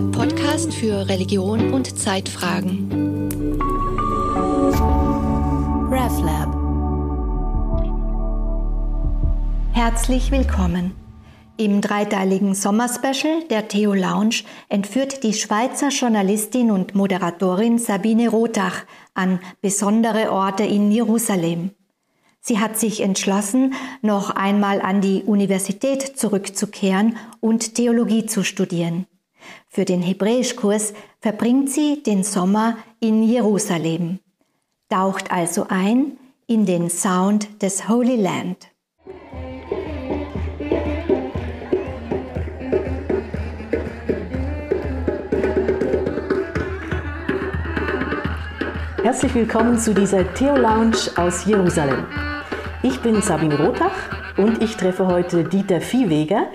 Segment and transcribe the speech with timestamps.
[0.00, 2.88] der Podcast für Religion und Zeitfragen.
[5.90, 6.48] RevLab.
[9.72, 10.92] Herzlich willkommen.
[11.58, 14.36] Im dreiteiligen Sommerspecial der Theo Lounge
[14.70, 21.72] entführt die Schweizer Journalistin und Moderatorin Sabine Rothach an besondere Orte in Jerusalem.
[22.40, 29.06] Sie hat sich entschlossen, noch einmal an die Universität zurückzukehren und Theologie zu studieren.
[29.68, 34.18] Für den Hebräischkurs verbringt sie den Sommer in Jerusalem,
[34.88, 38.68] taucht also ein in den Sound des Holy Land.
[49.02, 52.06] Herzlich willkommen zu dieser Theo Lounge aus Jerusalem.
[52.82, 56.48] Ich bin Sabine Rothach und ich treffe heute Dieter Viehweger,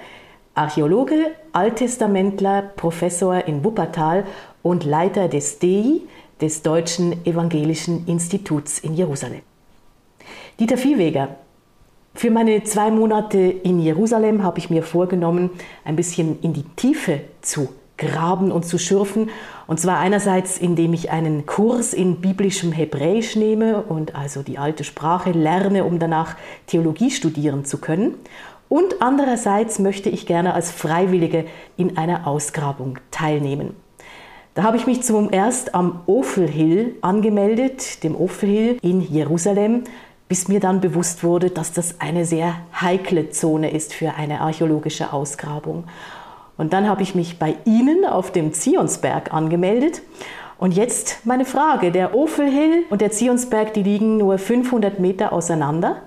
[0.55, 4.25] Archäologe, Alttestamentler, Professor in Wuppertal
[4.63, 6.01] und Leiter des DEI,
[6.41, 9.41] des Deutschen Evangelischen Instituts in Jerusalem.
[10.59, 11.35] Dieter Viehweger,
[12.13, 15.49] für meine zwei Monate in Jerusalem habe ich mir vorgenommen,
[15.83, 17.67] ein bisschen in die Tiefe zu
[17.97, 19.29] graben und zu schürfen.
[19.67, 24.85] Und zwar einerseits, indem ich einen Kurs in biblischem Hebräisch nehme und also die alte
[24.85, 26.35] Sprache lerne, um danach
[26.67, 28.15] Theologie studieren zu können.
[28.69, 31.45] Und andererseits möchte ich gerne als Freiwillige
[31.77, 33.75] in einer Ausgrabung teilnehmen.
[34.55, 39.83] Da habe ich mich zum erst am Ophel angemeldet, dem Ophel in Jerusalem,
[40.27, 45.13] bis mir dann bewusst wurde, dass das eine sehr heikle Zone ist für eine archäologische
[45.13, 45.83] Ausgrabung.
[46.57, 50.01] Und dann habe ich mich bei Ihnen auf dem Zionsberg angemeldet.
[50.57, 55.97] Und jetzt meine Frage, der Ofelhill und der Zionsberg, die liegen nur 500 Meter auseinander.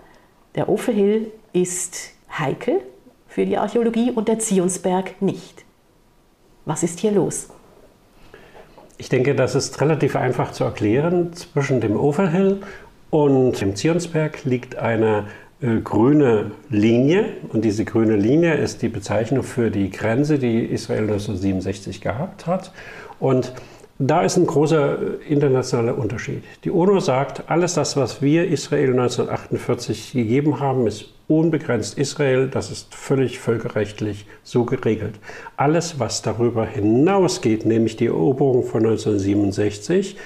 [0.54, 2.80] Der Ofelhill ist heikel
[3.26, 5.64] für die Archäologie und der Zionsberg nicht.
[6.64, 7.48] Was ist hier los?
[8.96, 11.32] Ich denke, das ist relativ einfach zu erklären.
[11.32, 12.60] Zwischen dem Ofelhill
[13.10, 15.26] und dem Zionsberg liegt eine
[15.60, 17.26] äh, grüne Linie.
[17.52, 22.72] Und diese grüne Linie ist die Bezeichnung für die Grenze, die Israel 1967 gehabt hat.
[23.20, 23.52] Und
[23.98, 26.44] da ist ein großer äh, internationaler Unterschied.
[26.64, 32.48] Die UNO sagt, alles das, was wir Israel 1948 gegeben haben, ist unbegrenzt Israel.
[32.48, 35.14] Das ist völlig völkerrechtlich so geregelt.
[35.56, 40.16] Alles, was darüber hinausgeht, nämlich die Eroberung von 1967,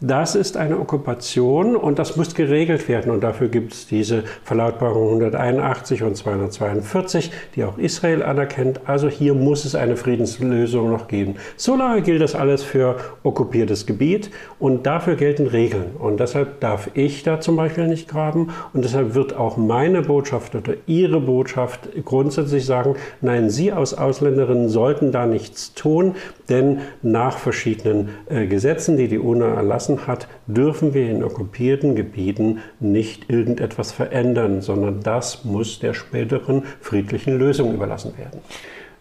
[0.00, 3.12] das ist eine Okkupation und das muss geregelt werden.
[3.12, 8.80] Und dafür gibt es diese Verlautbarung 181 und 242, die auch Israel anerkennt.
[8.86, 11.34] Also hier muss es eine Friedenslösung noch geben.
[11.56, 15.96] Solange gilt das alles für okkupiertes Gebiet und dafür gelten Regeln.
[15.98, 18.48] Und deshalb darf ich da zum Beispiel nicht graben.
[18.72, 24.70] Und deshalb wird auch meine Botschaft oder Ihre Botschaft grundsätzlich sagen, nein, Sie als Ausländerinnen
[24.70, 26.14] sollten da nichts tun,
[26.48, 31.94] denn nach verschiedenen äh, Gesetzen, die die UNO erlassen, verlassen hat, dürfen wir in okkupierten
[31.94, 38.40] Gebieten nicht irgendetwas verändern, sondern das muss der späteren friedlichen Lösung überlassen werden.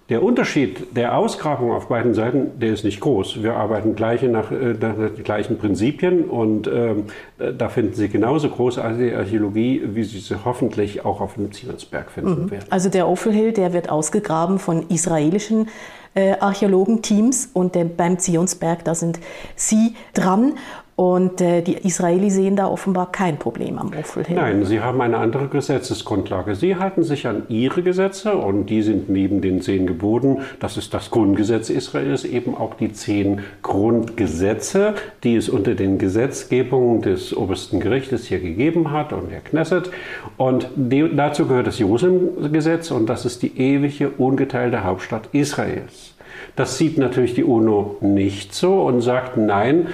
[0.10, 3.44] Der Unterschied der Ausgrabung auf beiden Seiten, der ist nicht groß.
[3.44, 7.06] Wir arbeiten gleiche nach, äh, nach den gleichen Prinzipien und ähm,
[7.38, 12.46] da finden Sie genauso großartige Archäologie, wie Sie sie hoffentlich auch auf dem Zionsberg finden
[12.46, 12.52] mhm.
[12.52, 12.66] werden.
[12.72, 15.68] Also der Ofelhill, der wird ausgegraben von israelischen
[16.16, 19.20] äh, Archäologenteams und der, beim Zionsberg, da sind
[19.56, 20.54] Sie dran.
[21.00, 25.16] Und äh, die Israelis sehen da offenbar kein Problem am Ophel Nein, sie haben eine
[25.16, 26.56] andere Gesetzesgrundlage.
[26.56, 30.94] Sie halten sich an ihre Gesetze und die sind neben den zehn Geboten, das ist
[30.94, 37.80] das Grundgesetz Israels, eben auch die zehn Grundgesetze, die es unter den Gesetzgebungen des obersten
[37.80, 39.92] Gerichtes hier gegeben hat und der Knesset.
[40.36, 46.14] Und die, dazu gehört das Jerusalem-Gesetz und das ist die ewige, ungeteilte Hauptstadt Israels.
[46.56, 49.88] Das sieht natürlich die UNO nicht so und sagt, nein,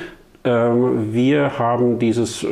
[0.45, 2.47] wir haben dieses äh,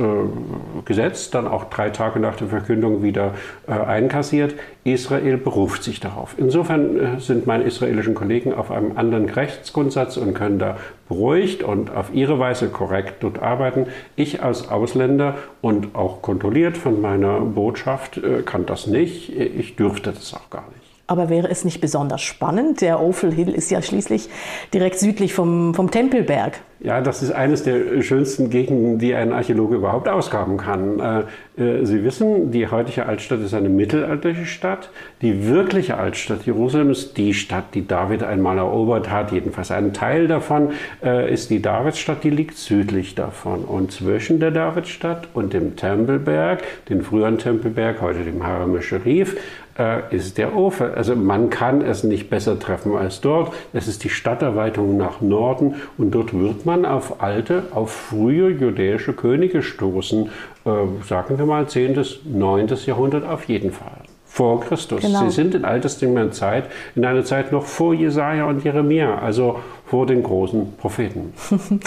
[0.86, 3.36] Gesetz dann auch drei Tage nach der Verkündung wieder
[3.68, 4.56] äh, einkassiert.
[4.84, 6.34] Israel beruft sich darauf.
[6.38, 11.96] Insofern äh, sind meine israelischen Kollegen auf einem anderen Rechtsgrundsatz und können da beruhigt und
[11.96, 13.86] auf ihre Weise korrekt dort arbeiten.
[14.16, 19.30] Ich als Ausländer und auch kontrolliert von meiner Botschaft kann das nicht.
[19.38, 20.83] Ich dürfte das auch gar nicht.
[21.06, 22.80] Aber wäre es nicht besonders spannend?
[22.80, 24.30] Der Ophel Hill ist ja schließlich
[24.74, 26.62] direkt südlich vom, vom Tempelberg.
[26.80, 31.00] Ja, das ist eines der schönsten Gegenden, die ein Archäologe überhaupt ausgraben kann.
[31.00, 34.90] Äh, äh, Sie wissen, die heutige Altstadt ist eine mittelalterliche Stadt.
[35.22, 39.32] Die wirkliche Altstadt Jerusalem ist die Stadt, die David einmal erobert hat.
[39.32, 40.72] Jedenfalls ein Teil davon
[41.02, 43.64] äh, ist die Davidstadt, die liegt südlich davon.
[43.64, 49.38] Und zwischen der Davidstadt und dem Tempelberg, den früheren Tempelberg, heute dem Haram Sharif,
[49.78, 50.94] äh, ist der Ofen.
[50.94, 53.54] Also man kann es nicht besser treffen als dort.
[53.74, 59.14] Es ist die Stadterweiterung nach Norden und dort wird man auf alte, auf frühe jüdische
[59.14, 60.30] Könige stoßen.
[60.66, 60.70] Äh,
[61.08, 61.94] sagen wir mal 10.
[61.94, 62.68] bis 9.
[62.86, 64.02] Jahrhundert auf jeden Fall.
[64.26, 65.02] Vor Christus.
[65.02, 65.26] Genau.
[65.26, 66.66] Sie sind in alttestamentlicher Zeit,
[66.96, 71.34] in einer Zeit noch vor Jesaja und Jeremia, also vor den großen Propheten.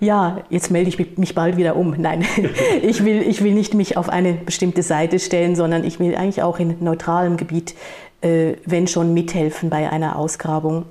[0.00, 1.94] ja, jetzt melde ich mich bald wieder um.
[1.98, 2.24] Nein,
[2.82, 6.42] ich will, ich will nicht mich auf eine bestimmte Seite stellen, sondern ich will eigentlich
[6.42, 7.74] auch in neutralem Gebiet,
[8.20, 10.84] äh, wenn schon, mithelfen bei einer Ausgrabung.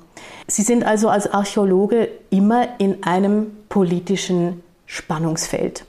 [0.47, 5.85] Sie sind also als Archäologe immer in einem politischen Spannungsfeld.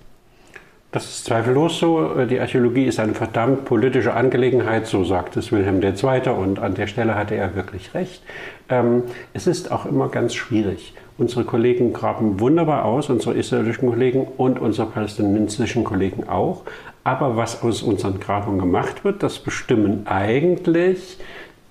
[0.90, 2.24] Das ist zweifellos so.
[2.24, 6.30] Die Archäologie ist eine verdammt politische Angelegenheit, so sagt es Wilhelm II.
[6.30, 8.22] Und an der Stelle hatte er wirklich recht.
[8.70, 9.02] Ähm,
[9.34, 10.94] es ist auch immer ganz schwierig.
[11.18, 16.62] Unsere Kollegen graben wunderbar aus, unsere israelischen Kollegen und unsere palästinensischen Kollegen auch.
[17.02, 21.18] Aber was aus unseren Grabungen gemacht wird, das bestimmen eigentlich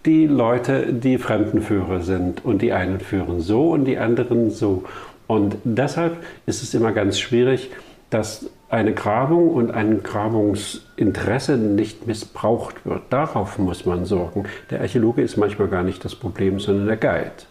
[0.06, 2.44] die Leute, die Fremdenführer sind.
[2.44, 4.84] Und die einen führen so und die anderen so.
[5.28, 7.70] Und deshalb ist es immer ganz schwierig,
[8.10, 13.04] dass eine Grabung und ein Grabungsinteresse nicht missbraucht wird.
[13.12, 14.44] Darauf muss man sorgen.
[14.72, 17.47] Der Archäologe ist manchmal gar nicht das Problem, sondern der Guide.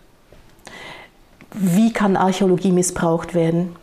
[1.58, 3.74] Wie kann Archäologie missbraucht werden?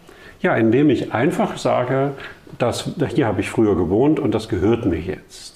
[0.42, 2.12] Ja, indem ich einfach sage,
[2.60, 5.53] dass, hier habe ich früher gewohnt und das gehört mir jetzt.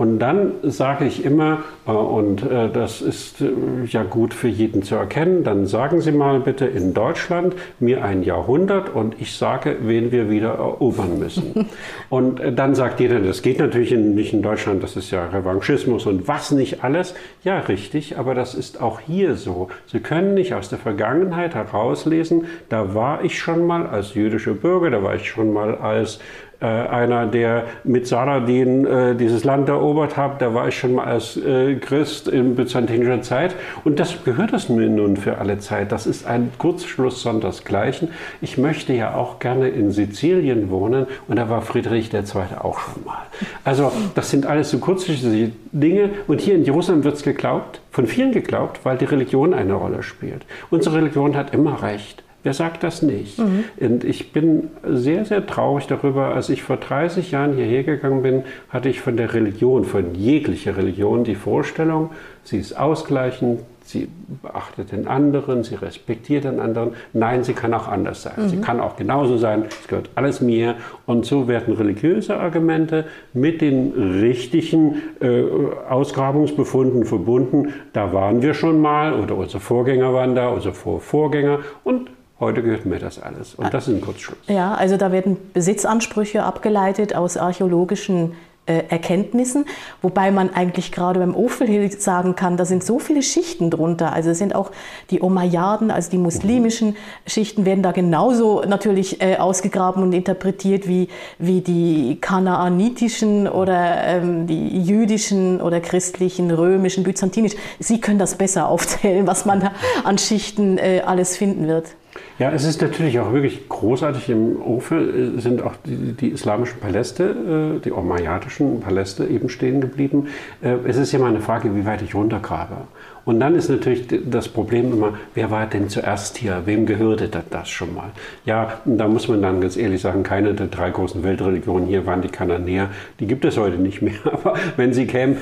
[0.00, 3.50] Und dann sage ich immer, äh, und äh, das ist äh,
[3.86, 8.22] ja gut für jeden zu erkennen, dann sagen Sie mal bitte in Deutschland mir ein
[8.22, 11.68] Jahrhundert und ich sage, wen wir wieder erobern müssen.
[12.08, 16.26] und dann sagt jeder, das geht natürlich nicht in Deutschland, das ist ja Revanchismus und
[16.26, 17.14] was nicht alles.
[17.44, 19.68] Ja, richtig, aber das ist auch hier so.
[19.84, 24.88] Sie können nicht aus der Vergangenheit herauslesen, da war ich schon mal als jüdischer Bürger,
[24.88, 26.20] da war ich schon mal als
[26.60, 30.42] äh, einer, der mit Saladin äh, dieses Land erobert hat.
[30.42, 33.54] Da war ich schon mal als äh, Christ in byzantinischer Zeit.
[33.84, 35.90] Und das gehört es mir nun für alle Zeit.
[35.90, 38.08] Das ist ein Kurzschluss sondersgleichen.
[38.40, 41.06] Ich möchte ja auch gerne in Sizilien wohnen.
[41.28, 42.22] Und da war Friedrich II.
[42.60, 43.22] auch schon mal.
[43.64, 46.10] Also das sind alles so kurzfristige Dinge.
[46.26, 50.02] Und hier in Jerusalem wird es geglaubt, von vielen geglaubt, weil die Religion eine Rolle
[50.02, 50.44] spielt.
[50.70, 52.22] Unsere Religion hat immer recht.
[52.42, 53.38] Wer sagt das nicht?
[53.38, 53.64] Mhm.
[53.78, 56.34] Und ich bin sehr, sehr traurig darüber.
[56.34, 60.76] Als ich vor 30 Jahren hierher gegangen bin, hatte ich von der Religion, von jeglicher
[60.76, 62.10] Religion, die Vorstellung,
[62.42, 64.08] sie ist ausgleichend, sie
[64.42, 66.92] beachtet den anderen, sie respektiert den anderen.
[67.12, 68.34] Nein, sie kann auch anders sein.
[68.36, 68.48] Mhm.
[68.48, 70.76] Sie kann auch genauso sein, es gehört alles mir.
[71.04, 73.04] Und so werden religiöse Argumente
[73.34, 73.92] mit den
[74.22, 75.42] richtigen äh,
[75.88, 77.74] Ausgrabungsbefunden verbunden.
[77.92, 82.10] Da waren wir schon mal oder unsere Vorgänger waren da, unsere Vorvorgänger und
[82.40, 83.54] Heute gehört mir das alles.
[83.54, 84.38] Und das ist ein Kurzschluss.
[84.48, 88.32] Ja, also da werden Besitzansprüche abgeleitet aus archäologischen
[88.66, 89.66] äh, Erkenntnissen,
[90.00, 94.12] wobei man eigentlich gerade beim Ophel sagen kann, da sind so viele Schichten drunter.
[94.12, 94.70] Also es sind auch
[95.10, 96.96] die Omayyaden, also die muslimischen
[97.26, 101.08] Schichten werden da genauso natürlich äh, ausgegraben und interpretiert wie,
[101.38, 107.58] wie die kanaanitischen oder ähm, die jüdischen oder christlichen, römischen, byzantinischen.
[107.80, 109.72] Sie können das besser aufzählen, was man da
[110.04, 111.96] an Schichten äh, alles finden wird.
[112.38, 114.30] Ja, es ist natürlich auch wirklich großartig.
[114.30, 119.80] Im Ofe äh, sind auch die, die islamischen Paläste, äh, die omayyadischen Paläste eben stehen
[119.80, 120.28] geblieben.
[120.62, 122.76] Äh, es ist ja mal eine Frage, wie weit ich runtergrabe.
[123.24, 126.62] Und dann ist natürlich das Problem immer, wer war denn zuerst hier?
[126.64, 128.10] Wem gehörte das schon mal?
[128.44, 132.22] Ja, da muss man dann ganz ehrlich sagen, keine der drei großen Weltreligionen hier waren
[132.22, 132.88] die Kananäer.
[133.18, 134.14] Die gibt es heute nicht mehr.
[134.24, 135.36] Aber wenn sie kämen,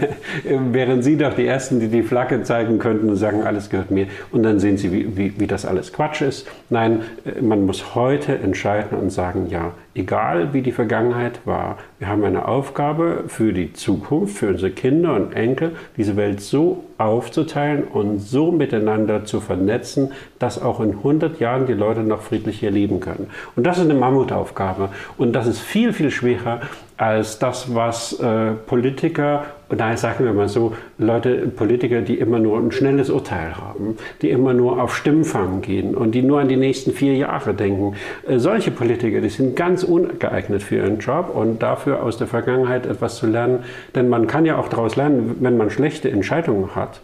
[0.44, 4.06] wären sie doch die Ersten, die die Flagge zeigen könnten und sagen, alles gehört mir.
[4.30, 6.48] Und dann sehen sie, wie, wie, wie das alles Quatsch ist.
[6.70, 7.02] Nein,
[7.40, 12.46] man muss heute entscheiden und sagen, ja, egal wie die Vergangenheit war, wir haben eine
[12.46, 18.52] Aufgabe für die Zukunft, für unsere Kinder und Enkel, diese Welt so aufzuteilen und so
[18.52, 23.28] miteinander zu vernetzen, dass auch in 100 Jahren die Leute noch friedlich hier leben können.
[23.56, 24.90] Und das ist eine Mammutaufgabe.
[25.16, 26.60] Und das ist viel, viel schwerer
[26.98, 32.58] als das, was äh, Politiker, nein, sagen wir mal so, Leute, Politiker, die immer nur
[32.58, 36.56] ein schnelles Urteil haben, die immer nur auf Stimmfang gehen und die nur an die
[36.56, 37.94] nächsten vier Jahre denken.
[38.26, 42.84] Äh, solche Politiker, die sind ganz ungeeignet für ihren Job und dafür aus der Vergangenheit
[42.84, 43.60] etwas zu lernen.
[43.94, 47.00] Denn man kann ja auch daraus lernen, wenn man schlechte Entscheidungen hat,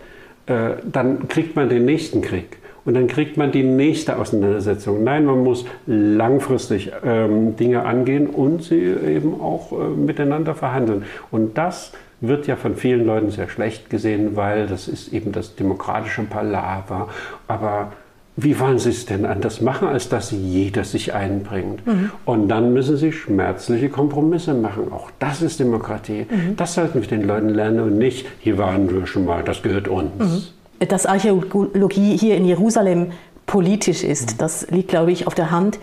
[0.46, 2.58] äh, dann kriegt man den nächsten Krieg.
[2.84, 5.04] und dann kriegt man die nächste Auseinandersetzung.
[5.04, 11.04] Nein, man muss langfristig ähm, Dinge angehen und sie eben auch äh, miteinander verhandeln.
[11.30, 15.56] Und das wird ja von vielen Leuten sehr schlecht gesehen, weil das ist eben das
[15.56, 17.08] demokratische Palaver.
[17.48, 17.92] Aber
[18.36, 21.86] wie wollen Sie es denn anders machen, als dass jeder sich einbringt?
[21.86, 22.10] Mhm.
[22.24, 24.92] Und dann müssen Sie schmerzliche Kompromisse machen.
[24.92, 26.26] Auch das ist Demokratie.
[26.28, 26.56] Mhm.
[26.56, 29.86] Das sollten wir den Leuten lernen und nicht, hier waren wir schon mal, das gehört
[29.86, 30.52] uns.
[30.80, 30.86] Mhm.
[30.88, 33.12] Dass Archäologie hier in Jerusalem
[33.46, 34.38] politisch ist, mhm.
[34.38, 35.78] das liegt, glaube ich, auf der Hand.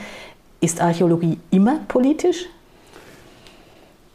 [0.59, 2.47] Ist Archäologie immer politisch?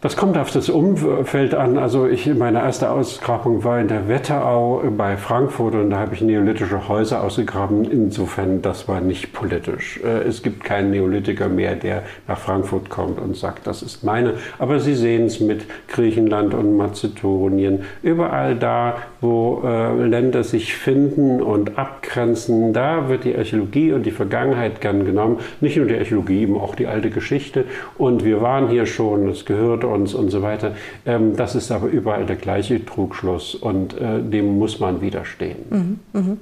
[0.06, 1.78] Das kommt auf das Umfeld an.
[1.78, 6.20] Also ich, meine erste Ausgrabung war in der Wetterau bei Frankfurt und da habe ich
[6.20, 7.90] neolithische Häuser ausgegraben.
[7.90, 9.98] Insofern, das war nicht politisch.
[10.04, 14.34] Äh, es gibt keinen Neolithiker mehr, der nach Frankfurt kommt und sagt, das ist meine.
[14.60, 17.80] Aber Sie sehen es mit Griechenland und Mazedonien.
[18.04, 24.12] Überall da, wo äh, Länder sich finden und abgrenzen, da wird die Archäologie und die
[24.12, 25.38] Vergangenheit gern genommen.
[25.60, 27.64] Nicht nur die Archäologie, eben auch die alte Geschichte.
[27.98, 30.76] Und wir waren hier schon, es gehört uns und so weiter.
[31.04, 35.56] Ähm, das ist aber überall der gleiche Trugschluss und äh, dem muss man widerstehen.
[35.70, 36.36] Mhm, mh.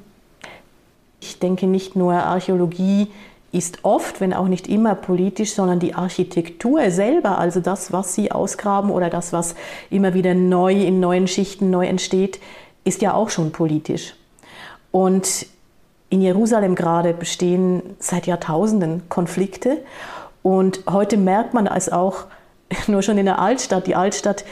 [1.20, 3.08] Ich denke nicht nur Archäologie
[3.54, 8.32] ist oft, wenn auch nicht immer politisch, sondern die Architektur selber, also das, was Sie
[8.32, 9.54] ausgraben oder das, was
[9.90, 12.40] immer wieder neu in neuen Schichten neu entsteht,
[12.82, 14.16] ist ja auch schon politisch.
[14.90, 15.46] Und
[16.10, 19.78] in Jerusalem gerade bestehen seit Jahrtausenden Konflikte.
[20.42, 22.26] Und heute merkt man es auch
[22.86, 23.86] nur schon in der Altstadt.
[23.86, 24.44] Die Altstadt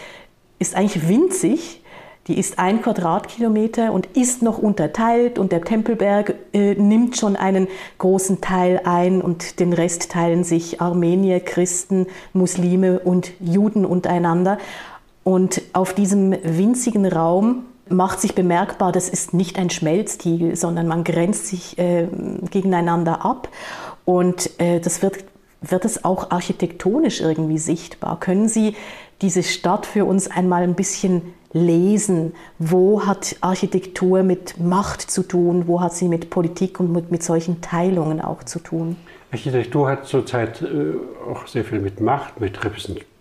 [0.58, 1.82] ist eigentlich winzig.
[2.28, 7.66] Die ist ein Quadratkilometer und ist noch unterteilt und der Tempelberg äh, nimmt schon einen
[7.98, 14.58] großen Teil ein und den Rest teilen sich Armenier, Christen, Muslime und Juden untereinander.
[15.24, 21.02] Und auf diesem winzigen Raum macht sich bemerkbar, das ist nicht ein Schmelztiegel, sondern man
[21.02, 22.06] grenzt sich äh,
[22.50, 23.48] gegeneinander ab.
[24.04, 25.24] Und äh, das wird
[25.62, 28.18] wird es auch architektonisch irgendwie sichtbar?
[28.20, 28.74] Können Sie
[29.20, 32.34] diese Stadt für uns einmal ein bisschen lesen?
[32.58, 35.66] Wo hat Architektur mit Macht zu tun?
[35.66, 38.96] Wo hat sie mit Politik und mit, mit solchen Teilungen auch zu tun?
[39.30, 40.94] Architektur hat zurzeit äh,
[41.30, 42.62] auch sehr viel mit Macht, mit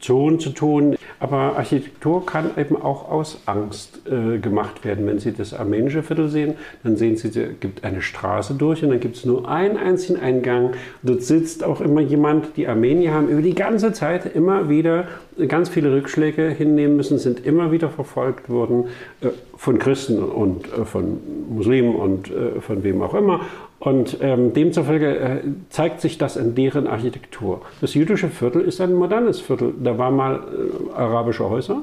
[0.01, 0.95] Repräsentation zu tun.
[1.19, 5.05] Aber Architektur kann eben auch aus Angst äh, gemacht werden.
[5.05, 8.89] Wenn Sie das armenische Viertel sehen, dann sehen Sie, es gibt eine Straße durch und
[8.89, 10.71] dann gibt es nur einen einzigen Eingang.
[11.03, 12.57] Dort sitzt auch immer jemand.
[12.57, 15.07] Die Armenier haben über die ganze Zeit immer wieder
[15.47, 18.85] ganz viele Rückschläge hinnehmen müssen, sind immer wieder verfolgt worden
[19.21, 23.41] äh, von Christen und äh, von Muslimen und äh, von wem auch immer.
[23.81, 27.61] Und ähm, demzufolge äh, zeigt sich das in deren Architektur.
[27.81, 29.73] Das jüdische Viertel ist ein modernes Viertel.
[29.83, 31.81] Da waren mal äh, arabische Häuser,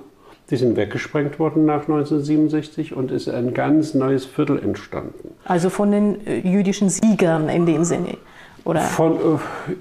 [0.49, 5.35] die sind weggesprengt worden nach 1967 und ist ein ganz neues Viertel entstanden.
[5.45, 8.17] Also von den äh, jüdischen Siegern in dem Sinne.
[8.65, 8.81] Oder?
[8.81, 9.19] Von, äh,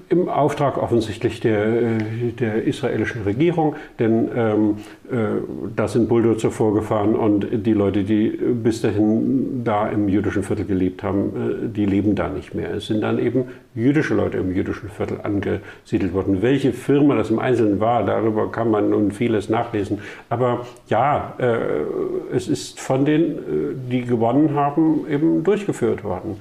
[0.08, 1.98] Im Auftrag offensichtlich der, äh,
[2.38, 4.76] der israelischen Regierung, denn ähm,
[5.10, 5.40] äh,
[5.76, 11.02] da sind Bulldozer vorgefahren und die Leute, die bis dahin da im jüdischen Viertel gelebt
[11.02, 12.72] haben, äh, die leben da nicht mehr.
[12.74, 13.44] Es sind dann eben
[13.74, 16.42] jüdische Leute im jüdischen Viertel angesiedelt worden.
[16.42, 19.98] Welche Firma das im Einzelnen war, darüber kann man nun vieles nachlesen.
[20.28, 26.36] Aber ja, äh, es ist von denen, äh, die gewonnen haben, eben durchgeführt worden.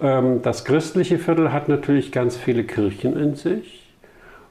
[0.00, 3.92] Ähm, das christliche Viertel hat natürlich ganz viele Kirchen in sich,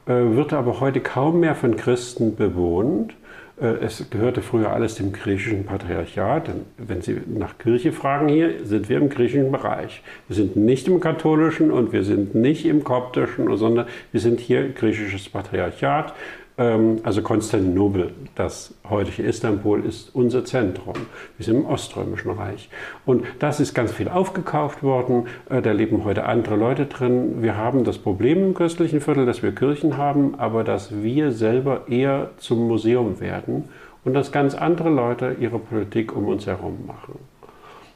[0.07, 3.13] äh, wird aber heute kaum mehr von Christen bewohnt.
[3.61, 6.49] Äh, es gehörte früher alles dem griechischen Patriarchat.
[6.77, 10.01] Wenn Sie nach Kirche fragen hier, sind wir im griechischen Bereich.
[10.27, 14.69] Wir sind nicht im katholischen und wir sind nicht im koptischen, sondern wir sind hier
[14.69, 16.13] griechisches Patriarchat.
[16.57, 20.95] Ähm, also Konstantinopel, das heutige Istanbul, ist unser Zentrum.
[21.38, 22.69] Wir sind im Oströmischen Reich.
[23.05, 25.27] Und das ist ganz viel aufgekauft worden.
[25.50, 27.41] Äh, da leben heute andere Leute drin.
[27.41, 31.88] Wir haben das Problem im christlichen Viertel, dass wir Kirchen haben, aber dass wir selber
[31.89, 33.65] eher zum Museum werden
[34.05, 37.19] und dass ganz andere Leute ihre Politik um uns herum machen.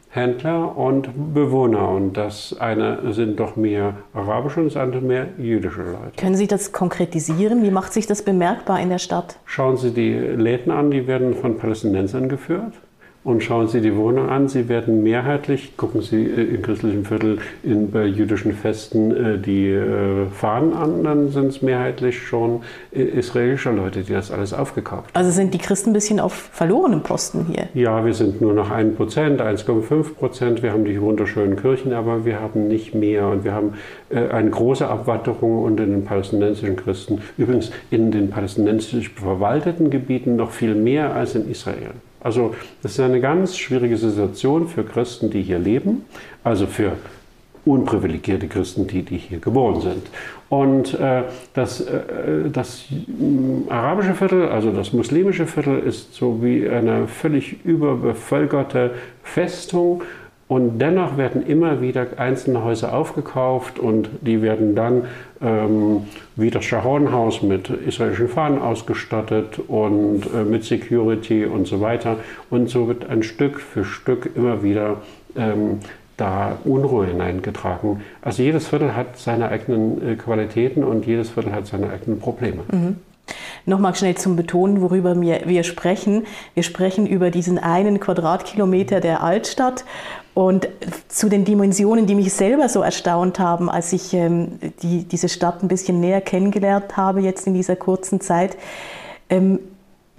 [0.10, 1.90] Händler und Bewohner.
[1.90, 6.12] Und das eine sind doch mehr arabische und das andere mehr jüdische Leute.
[6.18, 7.64] Können Sie das konkretisieren?
[7.64, 9.38] Wie macht sich das bemerkbar in der Stadt?
[9.46, 12.74] Schauen Sie die Läden an, die werden von Palästinensern geführt.
[13.22, 17.40] Und schauen Sie die Wohnung an, sie werden mehrheitlich, gucken Sie äh, in christlichen Viertel
[17.64, 22.62] in, bei jüdischen Festen äh, die äh, Fahnen an, dann sind es mehrheitlich schon
[22.92, 25.16] israelische Leute, die das alles aufgekauft haben.
[25.16, 27.68] Also sind die Christen ein bisschen auf verlorenem Posten hier?
[27.74, 30.64] Ja, wir sind nur noch 1 Prozent, 1,5 Prozent.
[30.64, 33.28] Wir haben die wunderschönen Kirchen, aber wir haben nicht mehr.
[33.28, 33.74] Und wir haben
[34.10, 37.22] eine große Abwanderung unter den palästinensischen Christen.
[37.38, 41.92] Übrigens in den palästinensisch verwalteten Gebieten noch viel mehr als in Israel.
[42.22, 46.06] Also das ist eine ganz schwierige Situation für Christen, die hier leben,
[46.44, 46.94] also für
[47.66, 50.10] unprivilegierte Christen, die, die hier geboren sind.
[50.50, 51.24] Und äh,
[51.54, 57.64] das, äh, das äh, arabische Viertel, also das muslimische Viertel, ist so wie eine völlig
[57.64, 58.92] überbevölkerte
[59.24, 60.04] Festung.
[60.48, 65.04] Und dennoch werden immer wieder einzelne Häuser aufgekauft und die werden dann
[65.42, 66.04] ähm,
[66.36, 72.18] wie das Sharon-Haus mit israelischen Fahnen ausgestattet und äh, mit Security und so weiter.
[72.50, 74.98] Und so wird ein Stück für Stück immer wieder
[75.36, 75.80] ähm,
[76.18, 78.02] da Unruhe hineingetragen.
[78.22, 82.64] Also jedes Viertel hat seine eigenen äh, Qualitäten und jedes Viertel hat seine eigenen Probleme.
[82.72, 82.98] Mhm.
[83.66, 86.26] Nochmal schnell zum Betonen, worüber wir, wir sprechen.
[86.56, 89.86] Wir sprechen über diesen einen Quadratkilometer der Altstadt
[90.34, 90.70] und
[91.08, 95.64] zu den Dimensionen, die mich selber so erstaunt haben, als ich ähm, die, diese Stadt
[95.64, 98.58] ein bisschen näher kennengelernt habe, jetzt in dieser kurzen Zeit.
[99.30, 99.60] Ähm,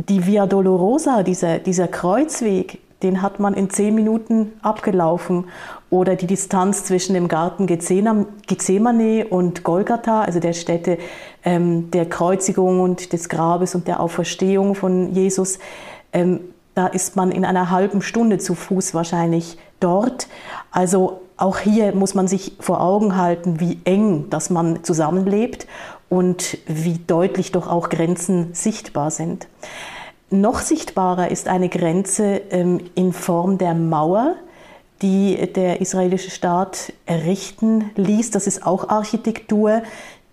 [0.08, 5.44] die Via Dolorosa, dieser, dieser Kreuzweg, den hat man in zehn Minuten abgelaufen.
[5.88, 10.98] Oder die Distanz zwischen dem Garten Gethsemane und Golgatha, also der Stätte
[11.44, 15.58] ähm, der Kreuzigung und des Grabes und der Auferstehung von Jesus.
[16.12, 16.40] Ähm,
[16.74, 20.28] da ist man in einer halben Stunde zu Fuß wahrscheinlich dort.
[20.70, 25.66] Also auch hier muss man sich vor Augen halten, wie eng dass man zusammenlebt
[26.08, 29.48] und wie deutlich doch auch Grenzen sichtbar sind.
[30.30, 34.36] Noch sichtbarer ist eine Grenze ähm, in Form der Mauer,
[35.02, 38.30] die der israelische Staat errichten ließ.
[38.30, 39.82] Das ist auch Architektur,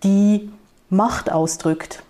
[0.03, 0.51] die
[0.89, 2.03] Macht ausdrückt.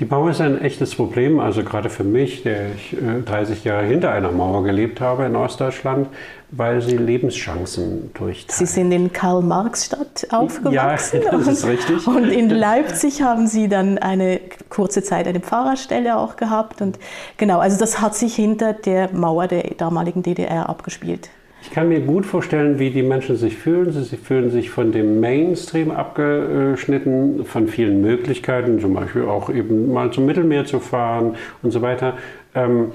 [0.00, 3.84] Die Mauer ist ein echtes Problem, also gerade für mich, der ich 30 äh, Jahre
[3.84, 6.08] hinter einer Mauer gelebt habe in Ostdeutschland,
[6.50, 8.56] weil sie Lebenschancen durchteilt.
[8.56, 11.20] Sie sind in Karl-Marx-Stadt aufgewachsen.
[11.22, 12.06] Ja, das ist richtig.
[12.06, 14.40] Und in Leipzig haben Sie dann eine
[14.70, 16.80] kurze Zeit eine Pfarrerstelle auch gehabt.
[16.80, 16.98] Und
[17.36, 21.28] genau, also das hat sich hinter der Mauer der damaligen DDR abgespielt.
[21.62, 23.92] Ich kann mir gut vorstellen, wie die Menschen sich fühlen.
[23.92, 30.10] Sie fühlen sich von dem Mainstream abgeschnitten, von vielen Möglichkeiten, zum Beispiel auch eben mal
[30.10, 32.14] zum Mittelmeer zu fahren und so weiter.
[32.54, 32.92] Ähm,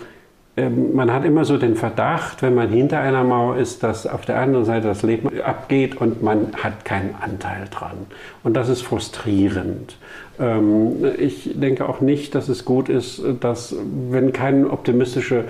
[0.58, 4.26] ähm, man hat immer so den Verdacht, wenn man hinter einer Mauer ist, dass auf
[4.26, 7.98] der anderen Seite das Leben abgeht und man hat keinen Anteil dran.
[8.44, 9.98] Und das ist frustrierend.
[10.40, 13.76] Ähm, ich denke auch nicht, dass es gut ist, dass
[14.10, 15.46] wenn keine optimistische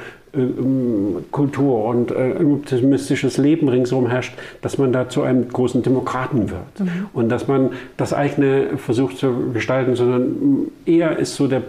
[1.31, 6.49] Kultur und äh, ein optimistisches Leben ringsherum herrscht, dass man da zu einem großen Demokraten
[6.49, 7.07] wird mhm.
[7.13, 11.63] und dass man das eigene versucht zu gestalten, sondern eher ist so der,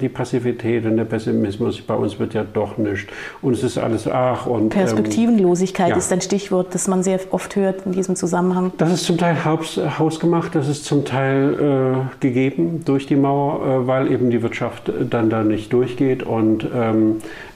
[0.00, 1.80] die Passivität und der Pessimismus.
[1.80, 5.98] Bei uns wird ja doch nichts und es ist alles ach und Perspektivenlosigkeit ähm, ja.
[5.98, 8.72] ist ein Stichwort, das man sehr oft hört in diesem Zusammenhang.
[8.78, 13.66] Das ist zum Teil haus, hausgemacht, das ist zum Teil äh, gegeben durch die Mauer,
[13.66, 17.55] äh, weil eben die Wirtschaft dann da nicht durchgeht und ähm, äh,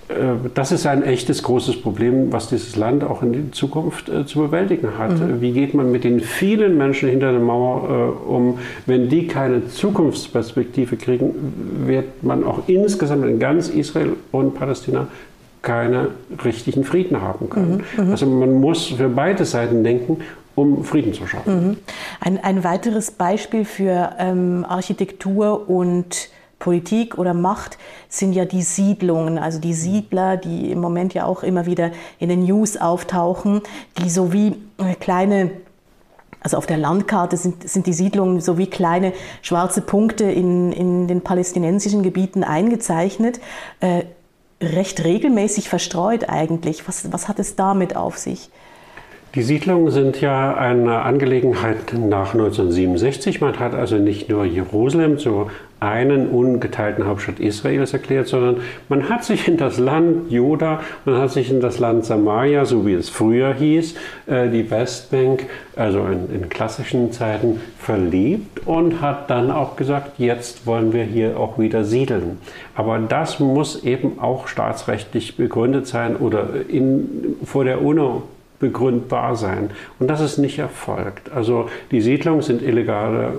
[0.54, 4.98] das ist ein echtes großes Problem, was dieses Land auch in Zukunft äh, zu bewältigen
[4.98, 5.12] hat.
[5.12, 5.40] Mhm.
[5.40, 8.58] Wie geht man mit den vielen Menschen hinter der Mauer äh, um?
[8.86, 15.06] Wenn die keine Zukunftsperspektive kriegen, wird man auch insgesamt in ganz Israel und Palästina
[15.62, 16.08] keine
[16.44, 17.84] richtigen Frieden haben können.
[17.96, 18.04] Mhm.
[18.04, 18.10] mhm.
[18.10, 20.18] Also man muss für beide Seiten denken
[20.56, 21.68] um Frieden zu schaffen.
[21.68, 21.76] Mhm.
[22.20, 26.28] Ein, ein weiteres Beispiel für ähm, Architektur und
[26.60, 31.42] Politik oder Macht sind ja die Siedlungen, also die Siedler, die im Moment ja auch
[31.42, 33.62] immer wieder in den News auftauchen,
[33.98, 35.50] die so wie äh, kleine
[36.42, 41.06] also auf der Landkarte sind, sind die Siedlungen so wie kleine schwarze Punkte in, in
[41.06, 43.40] den palästinensischen Gebieten eingezeichnet,
[43.80, 44.04] äh,
[44.62, 46.88] recht regelmäßig verstreut eigentlich.
[46.88, 48.50] Was, was hat es damit auf sich?
[49.34, 53.40] Die Siedlungen sind ja eine Angelegenheit nach 1967.
[53.40, 59.24] Man hat also nicht nur Jerusalem zu einen ungeteilten Hauptstadt Israels erklärt, sondern man hat
[59.24, 63.08] sich in das Land Juda, man hat sich in das Land Samaria, so wie es
[63.08, 63.94] früher hieß,
[64.26, 70.66] äh, die Westbank, also in, in klassischen Zeiten, verliebt und hat dann auch gesagt, jetzt
[70.66, 72.38] wollen wir hier auch wieder siedeln.
[72.74, 78.24] Aber das muss eben auch staatsrechtlich begründet sein oder in, vor der UNO
[78.60, 79.70] begründbar sein.
[79.98, 81.32] Und das ist nicht erfolgt.
[81.32, 83.32] Also die Siedlungen sind illegale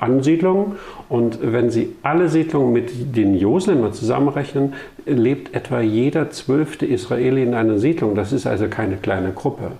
[0.00, 0.76] Ansiedlungen
[1.08, 4.74] und wenn Sie alle Siedlungen mit den Joslemer zusammenrechnen,
[5.04, 8.14] lebt etwa jeder zwölfte Israeli in einer Siedlung.
[8.14, 9.72] Das ist also keine kleine Gruppe.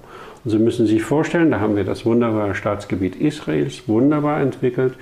[0.45, 4.95] Und Sie müssen sich vorstellen, da haben wir das wunderbare Staatsgebiet Israels wunderbar entwickelt.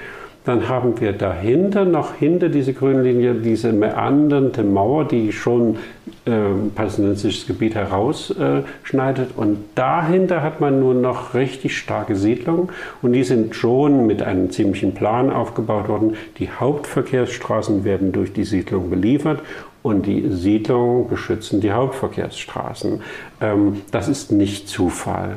[0.49, 5.77] Dann haben wir dahinter noch hinter diese grüne Linie diese meandernde Mauer, die schon
[6.25, 6.31] äh,
[6.75, 9.33] palästinensisches Gebiet herausschneidet.
[9.37, 12.71] Und dahinter hat man nur noch richtig starke Siedlungen.
[13.03, 16.17] Und die sind schon mit einem ziemlichen Plan aufgebaut worden.
[16.39, 19.41] Die Hauptverkehrsstraßen werden durch die Siedlung beliefert
[19.83, 23.03] und die Siedlungen beschützen die Hauptverkehrsstraßen.
[23.43, 25.37] Ähm, das ist nicht Zufall.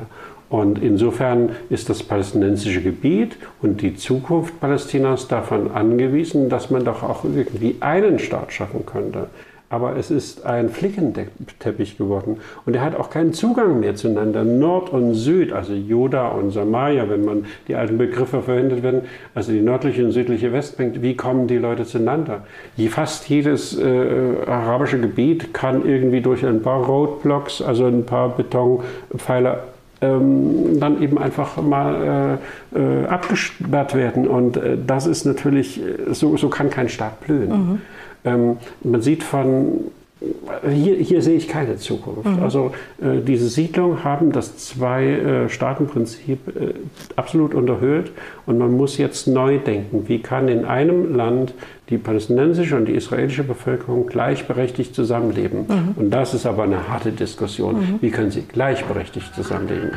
[0.51, 7.01] Und insofern ist das palästinensische Gebiet und die Zukunft Palästinas davon angewiesen, dass man doch
[7.01, 9.29] auch irgendwie einen Staat schaffen könnte
[9.71, 12.37] aber es ist ein Flickenteppich geworden.
[12.65, 14.43] Und er hat auch keinen Zugang mehr zueinander.
[14.43, 19.53] Nord und Süd, also Joda und Samaria, wenn man die alten Begriffe verwendet werden, also
[19.53, 22.43] die nördliche und südliche Westbank, wie kommen die Leute zueinander?
[22.89, 29.63] Fast jedes äh, arabische Gebiet kann irgendwie durch ein paar Roadblocks, also ein paar Betonpfeiler,
[30.01, 32.39] ähm, dann eben einfach mal
[32.73, 34.27] äh, äh, abgesperrt werden.
[34.27, 37.49] Und äh, das ist natürlich, äh, so, so kann kein Staat blühen.
[37.49, 37.81] Mhm.
[38.25, 39.85] Ähm, man sieht von
[40.69, 42.25] hier, hier, sehe ich keine Zukunft.
[42.25, 42.43] Mhm.
[42.43, 46.73] Also äh, diese Siedlungen haben das Zwei-Staaten-Prinzip äh,
[47.15, 48.11] absolut unterhöhlt
[48.45, 50.07] und man muss jetzt neu denken.
[50.07, 51.55] Wie kann in einem Land
[51.91, 55.65] die palästinensische und die israelische Bevölkerung gleichberechtigt zusammenleben?
[55.67, 55.91] Mhm.
[55.95, 57.75] Und das ist aber eine harte Diskussion.
[57.75, 57.97] Mhm.
[58.01, 59.91] Wie können sie gleichberechtigt zusammenleben?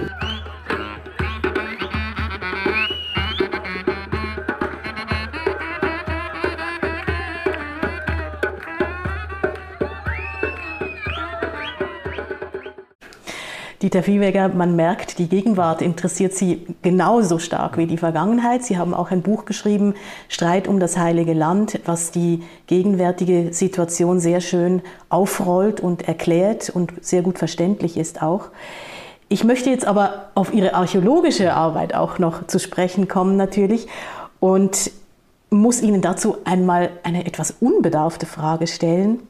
[13.85, 18.65] Dieter Viehweger, man merkt, die Gegenwart interessiert Sie genauso stark wie die Vergangenheit.
[18.65, 19.93] Sie haben auch ein Buch geschrieben,
[20.31, 26.95] Streit um das Heilige Land, was die gegenwärtige Situation sehr schön aufrollt und erklärt und
[27.03, 28.47] sehr gut verständlich ist auch.
[29.29, 33.87] Ich möchte jetzt aber auf Ihre archäologische Arbeit auch noch zu sprechen kommen natürlich
[34.41, 34.93] und
[35.51, 39.21] muss Ihnen dazu einmal eine etwas unbedarfte Frage stellen.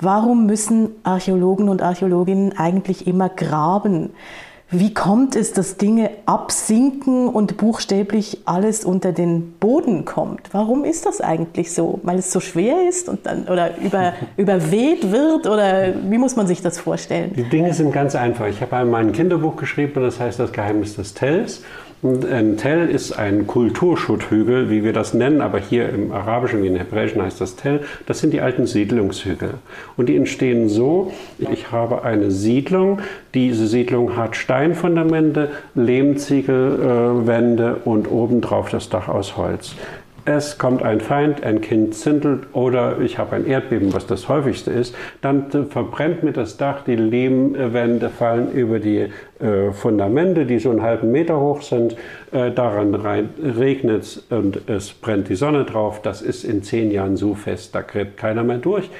[0.00, 4.10] Warum müssen Archäologen und Archäologinnen eigentlich immer graben?
[4.68, 10.48] Wie kommt es, dass Dinge absinken und buchstäblich alles unter den Boden kommt?
[10.50, 12.00] Warum ist das eigentlich so?
[12.02, 16.48] Weil es so schwer ist und dann oder über, überweht wird oder wie muss man
[16.48, 17.32] sich das vorstellen?
[17.36, 18.48] Die Dinge sind ganz einfach.
[18.48, 21.62] Ich habe einmal ein Kinderbuch geschrieben, das heißt das Geheimnis des Tells.
[22.02, 26.76] Ein Tell ist ein Kulturschutthügel, wie wir das nennen, aber hier im Arabischen wie im
[26.76, 27.80] Hebräischen heißt das Tell.
[28.04, 29.54] Das sind die alten Siedlungshügel.
[29.96, 33.00] Und die entstehen so, ich habe eine Siedlung,
[33.32, 39.74] diese Siedlung hat Steinfundamente, Lehmziegelwände äh, und obendrauf das Dach aus Holz
[40.26, 44.72] es kommt ein Feind, ein Kind zintelt oder ich habe ein Erdbeben, was das häufigste
[44.72, 49.06] ist, dann verbrennt mir das Dach, die Lehmwände fallen über die
[49.38, 51.96] äh, Fundamente, die so einen halben Meter hoch sind,
[52.32, 56.02] äh, daran regnet es und es brennt die Sonne drauf.
[56.02, 58.90] Das ist in zehn Jahren so fest, da gräbt keiner mehr durch.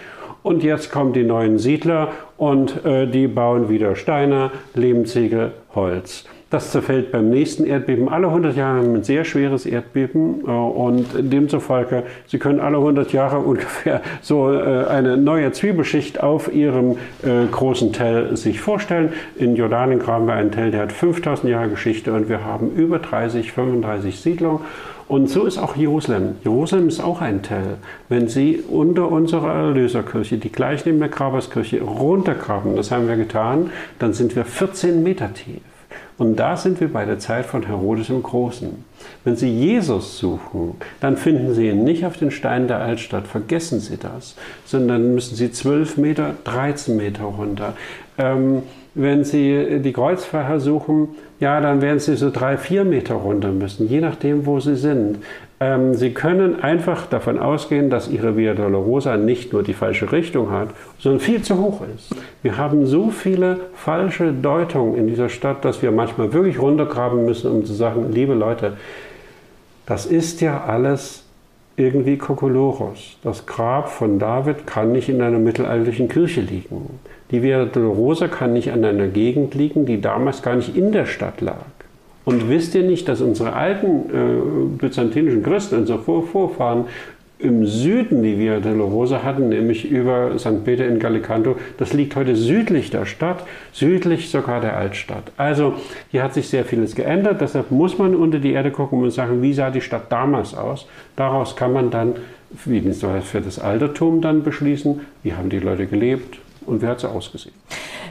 [0.45, 6.25] Und jetzt kommen die neuen Siedler und äh, die bauen wieder Steine, Lehmziegel, Holz.
[6.49, 8.09] Das zerfällt beim nächsten Erdbeben.
[8.09, 13.39] Alle 100 Jahre ein sehr schweres Erdbeben äh, und demzufolge, Sie können alle 100 Jahre
[13.45, 19.13] ungefähr so äh, eine neue Zwiebelschicht auf Ihrem äh, großen Tell sich vorstellen.
[19.35, 23.01] In Jordanien graben wir einen Tell, der hat 5000 Jahre Geschichte und wir haben über
[23.01, 24.61] 30, 35 Siedlungen.
[25.09, 26.37] Und so ist auch Jerusalem.
[26.45, 27.79] Jerusalem ist auch ein Tell.
[28.09, 33.71] Wenn Sie unter unserer Erlöserkirche, die gleich neben der Graberskirche, runtergraben, das haben wir getan,
[33.99, 35.61] dann sind wir 14 Meter tief.
[36.19, 38.85] Und da sind wir bei der Zeit von Herodes im Großen.
[39.25, 43.81] Wenn Sie Jesus suchen, dann finden Sie ihn nicht auf den Steinen der Altstadt, vergessen
[43.81, 47.75] Sie das, sondern müssen Sie 12 Meter, 13 Meter runter.
[48.19, 48.63] Ähm,
[48.95, 53.89] wenn Sie die Kreuzfacher suchen, ja, dann werden Sie so drei, vier Meter runter müssen,
[53.89, 55.19] je nachdem, wo Sie sind.
[55.59, 60.51] Ähm, Sie können einfach davon ausgehen, dass Ihre Via Dolorosa nicht nur die falsche Richtung
[60.51, 62.15] hat, sondern viel zu hoch ist.
[62.43, 67.51] Wir haben so viele falsche Deutungen in dieser Stadt, dass wir manchmal wirklich runtergraben müssen,
[67.51, 68.77] um zu sagen, liebe Leute,
[69.87, 71.25] das ist ja alles
[71.77, 73.17] irgendwie Kokolores.
[73.23, 77.01] Das Grab von David kann nicht in einer mittelalterlichen Kirche liegen.
[77.31, 81.07] Die Via Dolorosa kann nicht an einer Gegend liegen, die damals gar nicht in der
[81.07, 81.76] Stadt lag.
[82.27, 86.87] Und wisst ihr nicht, dass unsere alten äh, byzantinischen Christen, unsere Vor Vorfahren,
[87.39, 90.65] im Süden die Via Dolorosa hatten, nämlich über St.
[90.65, 91.57] Peter in Gallicanto.
[91.79, 95.31] Das liegt heute südlich der Stadt, südlich sogar der Altstadt.
[95.37, 95.75] Also
[96.11, 97.41] hier hat sich sehr vieles geändert.
[97.41, 100.87] Deshalb muss man unter die Erde gucken und sagen, wie sah die Stadt damals aus.
[101.15, 102.15] Daraus kann man dann
[102.65, 102.81] wie
[103.23, 107.55] für das Altertum dann beschließen, wie haben die Leute gelebt und wie hat sie ausgesehen.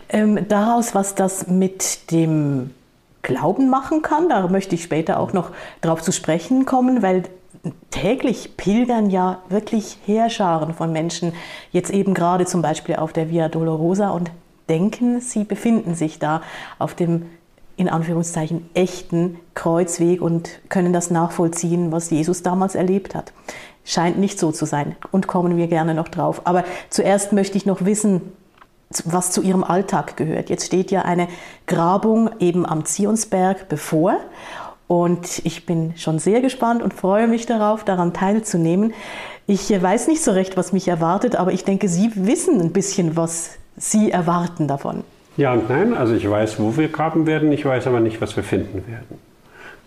[0.08, 2.69] Ähm, daraus, was das mit dem
[3.26, 4.30] Glauben machen kann.
[4.30, 5.50] Da möchte ich später auch noch
[5.82, 7.24] darauf zu sprechen kommen, weil
[7.90, 11.34] täglich pilgern ja wirklich Heerscharen von Menschen,
[11.72, 14.32] jetzt eben gerade zum Beispiel auf der Via Dolorosa und
[14.70, 16.42] denken, sie befinden sich da
[16.78, 17.30] auf dem
[17.78, 23.34] in Anführungszeichen echten Kreuzweg und können das nachvollziehen, was Jesus damals erlebt hat.
[23.84, 26.42] Scheint nicht so zu sein und kommen wir gerne noch drauf.
[26.46, 28.22] Aber zuerst möchte ich noch wissen,
[29.06, 30.50] was zu ihrem Alltag gehört.
[30.50, 31.28] Jetzt steht ja eine
[31.67, 34.17] Grabung eben am Zionsberg bevor.
[34.88, 38.93] Und ich bin schon sehr gespannt und freue mich darauf, daran teilzunehmen.
[39.48, 43.17] Ich weiß nicht so recht, was mich erwartet, aber ich denke, Sie wissen ein bisschen,
[43.17, 45.04] was Sie erwarten davon.
[45.38, 48.36] Ja und nein, also ich weiß, wo wir graben werden, ich weiß aber nicht, was
[48.36, 49.19] wir finden werden.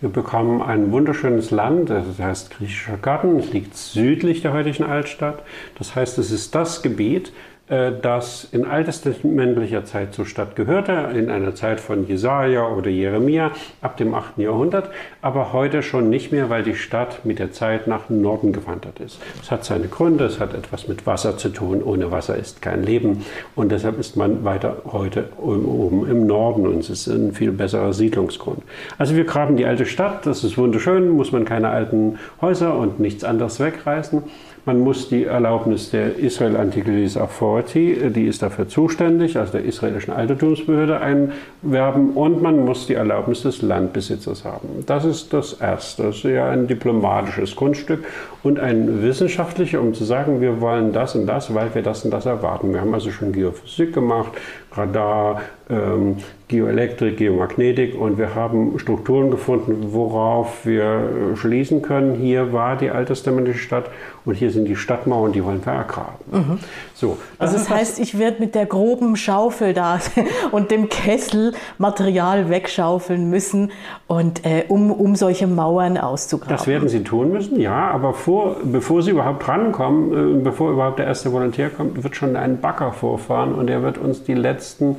[0.01, 5.43] Wir bekommen ein wunderschönes Land, das heißt Griechischer Garten, es liegt südlich der heutigen Altstadt.
[5.77, 7.31] Das heißt, es ist das Gebiet, äh,
[7.69, 13.51] das in alttestamentlicher Zeit zur Stadt gehörte, in einer Zeit von Jesaja oder Jeremia
[13.81, 14.39] ab dem 8.
[14.39, 14.89] Jahrhundert,
[15.21, 19.19] aber heute schon nicht mehr, weil die Stadt mit der Zeit nach Norden gewandert ist.
[19.41, 21.83] Es hat seine Gründe, es hat etwas mit Wasser zu tun.
[21.83, 23.23] Ohne Wasser ist kein Leben
[23.55, 27.93] und deshalb ist man weiter heute oben im Norden und es ist ein viel besserer
[27.93, 28.63] Siedlungsgrund.
[28.97, 32.99] Also wir graben die alte Stadt, das ist wunderschön, muss man keine alten Häuser und
[32.99, 34.23] nichts anderes wegreißen.
[34.69, 40.13] Man muss die Erlaubnis der Israel Antiquities Authority, die ist dafür zuständig, also der israelischen
[40.13, 44.83] Altertumsbehörde einwerben und man muss die Erlaubnis des Landbesitzers haben.
[44.85, 46.03] Das ist das Erste.
[46.03, 48.05] Das ist ja ein diplomatisches Kunststück
[48.43, 52.11] und ein wissenschaftliches, um zu sagen, wir wollen das und das, weil wir das und
[52.11, 52.71] das erwarten.
[52.71, 54.33] Wir haben also schon Geophysik gemacht,
[54.73, 56.17] Radar, ähm,
[56.49, 63.59] Geoelektrik, Geomagnetik und wir haben Strukturen gefunden, worauf wir schließen können, hier war die alttestamentliche
[63.59, 63.91] Stadt
[64.25, 66.17] und hier sind die Stadtmauern, die wollen wir ergraben.
[66.31, 66.59] Mhm.
[66.95, 69.99] So, also das heißt, ich werde mit der groben Schaufel da
[70.51, 73.71] und dem Kessel Material wegschaufeln müssen,
[74.09, 76.57] und, äh, um, um solche Mauern auszugraben.
[76.57, 80.97] Das werden Sie tun müssen, ja, aber vor, bevor Sie überhaupt rankommen, äh, bevor überhaupt
[80.97, 84.95] der erste Volontär kommt, wird schon ein Bagger vorfahren und der wird uns die letzten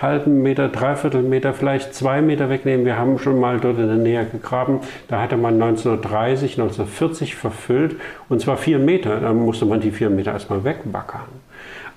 [0.00, 2.84] halben Meter, dreiviertel Meter, vielleicht zwei Meter wegnehmen.
[2.84, 4.80] Wir haben schon mal dort in der Nähe gegraben.
[5.08, 7.96] Da hatte man 1930, 1940 verfüllt
[8.28, 9.20] und zwar vier Meter.
[9.20, 11.44] Da musste man die vier Meter erstmal wegbackern.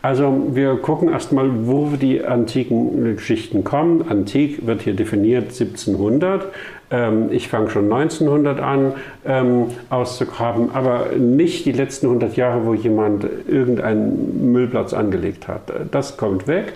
[0.04, 4.06] Also wir gucken erstmal, wo die antiken Geschichten kommen.
[4.08, 6.48] Antik wird hier definiert 1700.
[6.90, 8.94] Ähm, ich fange schon 1900 an
[9.26, 15.74] ähm, auszugraben, aber nicht die letzten 100 Jahre, wo jemand irgendeinen Müllplatz angelegt hat.
[15.92, 16.74] Das kommt weg.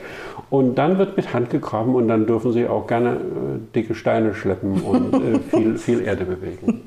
[0.51, 4.35] Und dann wird mit Hand gegraben und dann dürfen Sie auch gerne äh, dicke Steine
[4.35, 6.81] schleppen und äh, viel, viel Erde bewegen.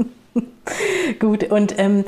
[1.18, 2.04] Gut, und ähm,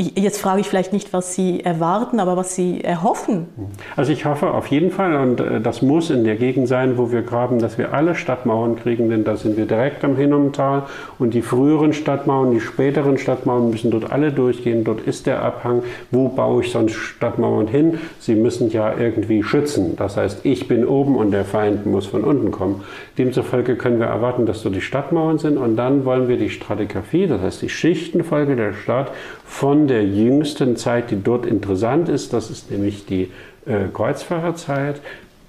[0.00, 3.48] Jetzt frage ich vielleicht nicht, was Sie erwarten, aber was Sie erhoffen.
[3.96, 7.10] Also ich hoffe auf jeden Fall, und äh, das muss in der Gegend sein, wo
[7.10, 10.84] wir graben, dass wir alle Stadtmauern kriegen, denn da sind wir direkt am Hinnomtal
[11.18, 14.84] und die früheren Stadtmauern, die späteren Stadtmauern müssen dort alle durchgehen.
[14.84, 15.82] Dort ist der Abhang.
[16.12, 17.98] Wo baue ich sonst Stadtmauern hin?
[18.20, 19.96] Sie müssen ja irgendwie schützen.
[19.96, 22.84] Das heißt, ich bin oben und der Feind muss von unten kommen.
[23.18, 27.26] Demzufolge können wir erwarten, dass dort die Stadtmauern sind und dann wollen wir die Stratigraphie,
[27.26, 29.10] das heißt die Schichtenfolge der Stadt,
[29.48, 33.30] von der jüngsten Zeit, die dort interessant ist, das ist nämlich die
[33.66, 35.00] äh, Kreuzfahrerzeit,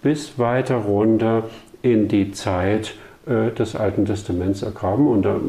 [0.01, 1.43] bis weiter runter
[1.81, 2.95] in die Zeit
[3.27, 5.07] äh, des Alten Testaments ergraben.
[5.07, 5.39] Und da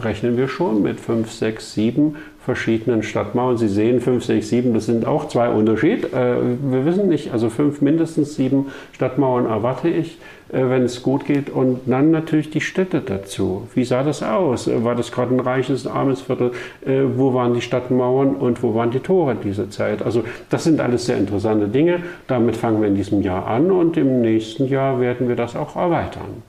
[0.00, 3.58] rechnen wir schon mit 5, 6, 7 verschiedenen Stadtmauern.
[3.58, 6.06] Sie sehen 5, 6, 7, das sind auch zwei Unterschiede.
[6.08, 10.18] Äh, wir wissen nicht, also fünf, mindestens sieben Stadtmauern erwarte ich,
[10.52, 11.50] wenn es gut geht.
[11.50, 13.68] Und dann natürlich die Städte dazu.
[13.74, 14.70] Wie sah das aus?
[14.72, 16.52] War das gerade ein reiches, armes Viertel?
[16.84, 20.02] Äh, wo waren die Stadtmauern und wo waren die Tore dieser Zeit?
[20.02, 22.02] Also das sind alles sehr interessante Dinge.
[22.26, 25.76] Damit fangen wir in diesem Jahr an und im nächsten Jahr werden wir das auch
[25.76, 26.42] erweitern.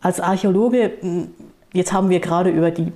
[0.00, 0.90] Als Archäologe
[1.74, 2.92] Jetzt haben wir gerade über die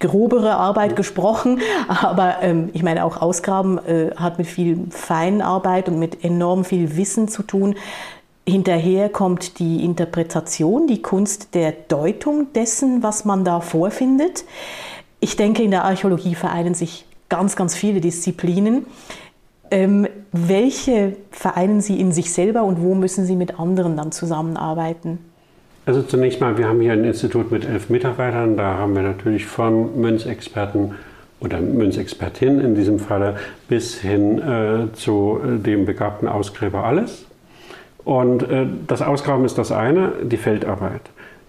[0.00, 5.98] grobere Arbeit gesprochen, aber ähm, ich meine auch Ausgraben äh, hat mit viel Feinarbeit und
[5.98, 7.76] mit enorm viel Wissen zu tun.
[8.48, 14.44] Hinterher kommt die Interpretation, die Kunst der Deutung dessen, was man da vorfindet.
[15.18, 18.86] Ich denke, in der Archäologie vereinen sich ganz, ganz viele Disziplinen.
[19.72, 25.18] Ähm, welche vereinen Sie in sich selber und wo müssen Sie mit anderen dann zusammenarbeiten?
[25.84, 28.56] Also zunächst mal, wir haben hier ein Institut mit elf Mitarbeitern.
[28.56, 30.94] Da haben wir natürlich von Münzexperten
[31.40, 37.26] oder Münzexpertin in diesem Falle bis hin äh, zu dem begabten Ausgräber alles.
[38.06, 41.02] Und äh, das Ausgraben ist das eine, die Feldarbeit.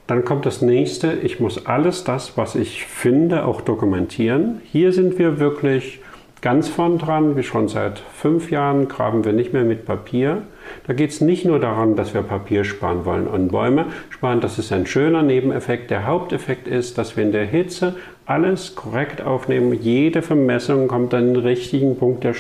[0.08, 4.60] Dann kommt das nächste, ich muss alles das, was ich finde, auch dokumentieren.
[4.64, 6.00] Hier sind wir wirklich
[6.42, 10.42] ganz vorn dran, wie schon seit fünf Jahren graben wir nicht mehr mit Papier.
[10.88, 14.42] Da geht es nicht nur daran, dass wir Papier sparen wollen und Bäume sparen.
[14.42, 15.92] Das ist ein schöner Nebeneffekt.
[15.92, 19.72] Der Haupteffekt ist, dass wir in der Hitze alles korrekt aufnehmen.
[19.72, 22.36] Jede Vermessung kommt an den richtigen Punkt der,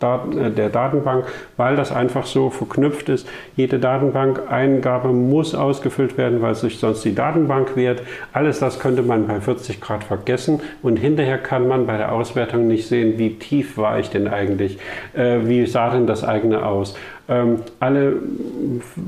[0.00, 3.28] Daten, äh, der Datenbank, weil das einfach so verknüpft ist.
[3.54, 8.02] Jede Datenbankeingabe muss ausgefüllt werden, weil sich sonst die Datenbank wehrt.
[8.32, 12.66] Alles das könnte man bei 40 Grad vergessen und hinterher kann man bei der Auswertung
[12.66, 14.78] nicht sehen, wie tief war ich denn eigentlich,
[15.14, 16.96] äh, wie sah denn das eigene aus.
[17.28, 18.16] Ähm, alle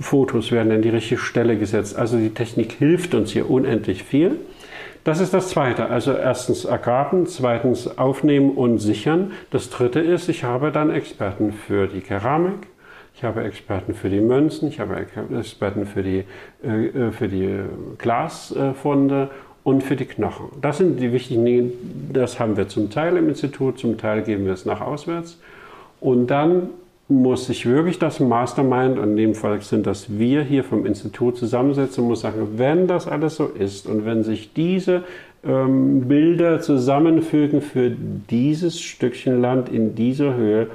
[0.00, 1.98] Fotos werden an die richtige Stelle gesetzt.
[1.98, 4.36] Also die Technik hilft uns hier unendlich viel.
[5.04, 5.86] Das ist das Zweite.
[5.86, 9.32] Also erstens ergraben, zweitens aufnehmen und sichern.
[9.50, 12.66] Das Dritte ist, ich habe dann Experten für die Keramik,
[13.14, 16.24] ich habe Experten für die Münzen, ich habe Experten für die,
[16.62, 17.60] äh, äh für die
[17.98, 19.30] Glasfunde
[19.64, 20.46] und für die Knochen.
[20.60, 21.72] Das sind die wichtigen Dinge.
[22.12, 25.38] Das haben wir zum Teil im Institut, zum Teil geben wir es nach auswärts.
[26.00, 26.70] Und dann
[27.10, 32.04] muss sich wirklich das Mastermind, in dem Fall sind das wir hier vom Institut zusammensetzen
[32.04, 35.02] und muss sagen, wenn das alles so ist und wenn sich diese
[35.44, 37.90] ähm, Bilder zusammenfügen für
[38.30, 40.68] dieses Stückchen Land in dieser Höhe,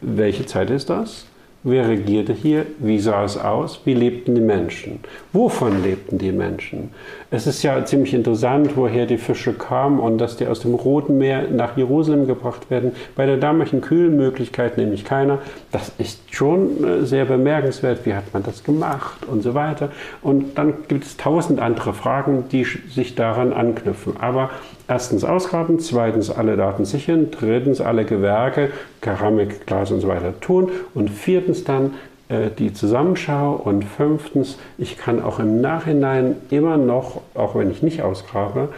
[0.00, 1.26] welche Zeit ist das?
[1.62, 2.64] Wer regierte hier?
[2.78, 3.82] Wie sah es aus?
[3.84, 5.00] Wie lebten die Menschen?
[5.34, 6.88] Wovon lebten die Menschen?
[7.30, 11.18] Es ist ja ziemlich interessant, woher die Fische kamen und dass die aus dem Roten
[11.18, 12.92] Meer nach Jerusalem gebracht werden.
[13.14, 15.40] Bei der damaligen Kühlmöglichkeit nämlich keiner.
[15.70, 18.06] Das ist schon äh, sehr bemerkenswert.
[18.06, 19.90] Wie hat man das gemacht und so weiter.
[20.22, 24.14] Und dann gibt es tausend andere Fragen, die sich daran anknüpfen.
[24.18, 24.48] Aber
[24.90, 30.70] erstens ausgraben, zweitens alle Daten sichern, drittens alle Gewerke, Keramik, Glas und so weiter tun
[30.94, 31.94] und viertens dann
[32.28, 37.82] äh, die Zusammenschau und fünftens, ich kann auch im Nachhinein immer noch, auch wenn ich
[37.82, 38.68] nicht ausgrabe,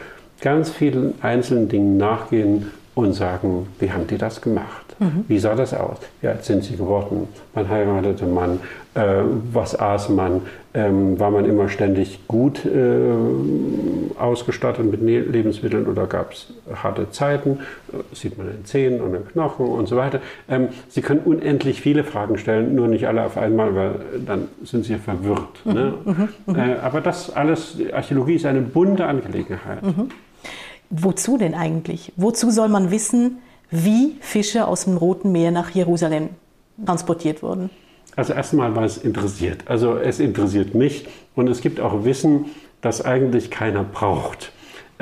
[0.42, 4.81] ganz vielen einzelnen Dingen nachgehen und sagen, wie haben die das gemacht?
[5.02, 5.24] Mhm.
[5.28, 5.98] Wie sah das aus?
[6.20, 7.28] Wie alt sind sie geworden?
[7.54, 8.60] Wann heiratete man?
[8.94, 10.42] Äh, was aß man?
[10.74, 17.10] Ähm, war man immer ständig gut äh, ausgestattet mit ne-, Lebensmitteln oder gab es harte
[17.10, 17.58] Zeiten?
[17.92, 20.20] Äh, sieht man in Zähnen und in Knochen und so weiter.
[20.48, 23.94] Ähm, sie können unendlich viele Fragen stellen, nur nicht alle auf einmal, weil
[24.26, 25.64] dann sind Sie verwirrt.
[25.64, 25.72] Mhm.
[25.72, 25.94] Ne?
[26.04, 26.28] Mhm.
[26.46, 26.56] mhm.
[26.56, 29.82] Äh, aber das alles, Archäologie ist eine bunte Angelegenheit.
[29.82, 30.10] Mhm.
[30.90, 32.12] Wozu denn eigentlich?
[32.16, 33.38] Wozu soll man wissen,
[33.72, 36.28] wie Fische aus dem Roten Meer nach Jerusalem
[36.84, 37.70] transportiert wurden?
[38.14, 39.62] Also erstmal, weil es interessiert.
[39.66, 42.46] Also es interessiert mich und es gibt auch Wissen,
[42.82, 44.52] das eigentlich keiner braucht.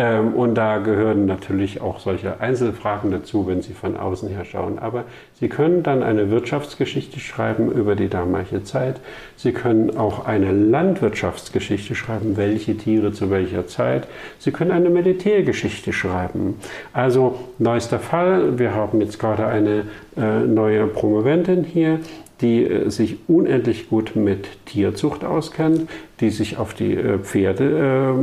[0.01, 4.79] Ähm, und da gehören natürlich auch solche Einzelfragen dazu, wenn Sie von außen her schauen.
[4.79, 5.05] Aber
[5.39, 8.97] Sie können dann eine Wirtschaftsgeschichte schreiben über die damalige Zeit.
[9.37, 14.09] Sie können auch eine Landwirtschaftsgeschichte schreiben, welche Tiere zu welcher Zeit.
[14.39, 16.55] Sie können eine Militärgeschichte schreiben.
[16.95, 19.85] Also neuester Fall, wir haben jetzt gerade eine
[20.17, 22.01] äh, neue Promoventin hier,
[22.41, 25.89] die äh, sich unendlich gut mit Tierzucht auskennt,
[26.21, 28.15] die sich auf die äh, Pferde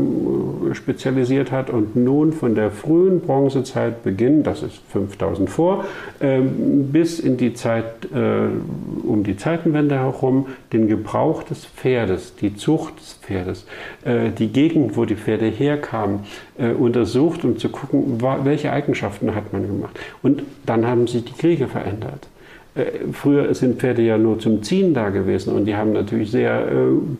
[0.72, 5.86] äh, spezialisiert hat und nun von der frühen Bronzezeit beginnt, das ist 5000 vor,
[6.20, 8.48] äh, bis in die Zeit äh,
[9.08, 13.66] um die Zeitenwende herum den Gebrauch des Pferdes, die Zucht des Pferdes,
[14.06, 16.22] die Gegend, wo die Pferde herkamen,
[16.78, 19.98] untersucht, um zu gucken, welche Eigenschaften hat man gemacht.
[20.22, 22.28] Und dann haben sich die Kriege verändert.
[22.78, 26.68] Äh, früher sind Pferde ja nur zum Ziehen da gewesen und die haben natürlich sehr
[26.68, 26.74] äh,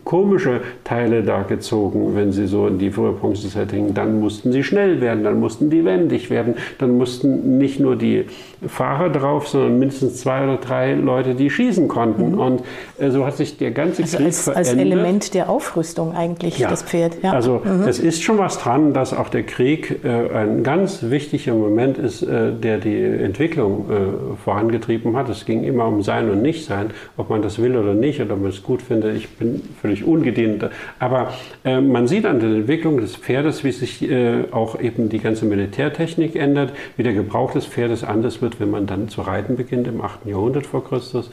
[0.04, 3.94] komische Teile da gezogen, wenn sie so in die frühe Bronzezeit hingen.
[3.94, 8.24] Dann mussten sie schnell werden, dann mussten die wendig werden, dann mussten nicht nur die
[8.66, 12.32] Fahrer drauf, sondern mindestens zwei oder drei Leute, die schießen konnten.
[12.32, 12.38] Mhm.
[12.38, 12.62] Und
[12.98, 14.68] äh, so hat sich der ganze also Krieg als, verändert.
[14.68, 16.68] Als Element der Aufrüstung eigentlich, ja.
[16.68, 17.18] das Pferd.
[17.22, 17.32] Ja.
[17.32, 17.82] Also mhm.
[17.86, 22.22] es ist schon was dran, dass auch der Krieg äh, ein ganz wichtiger Moment ist,
[22.22, 25.28] äh, der die Entwicklung äh, vorangetrieben hat.
[25.28, 28.42] Es ging immer um Sein und Nichtsein, ob man das will oder nicht oder ob
[28.42, 29.16] man es gut findet.
[29.16, 30.68] Ich bin völlig ungedient.
[30.98, 31.32] Aber
[31.64, 35.44] äh, man sieht an der Entwicklung des Pferdes, wie sich äh, auch eben die ganze
[35.44, 39.86] Militärtechnik ändert, wie der Gebrauch des Pferdes anders wird, wenn man dann zu reiten beginnt
[39.86, 40.26] im 8.
[40.26, 41.30] Jahrhundert vor Christus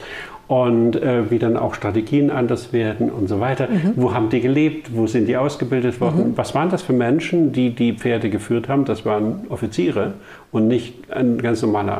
[0.48, 3.68] und äh, wie dann auch Strategien anders werden und so weiter.
[3.68, 3.94] Mhm.
[3.96, 4.94] Wo haben die gelebt?
[4.94, 6.30] Wo sind die ausgebildet worden?
[6.30, 6.36] Mhm.
[6.36, 8.84] Was waren das für Menschen, die die Pferde geführt haben?
[8.84, 10.14] Das waren Offiziere
[10.52, 11.96] und nicht ein ganz normaler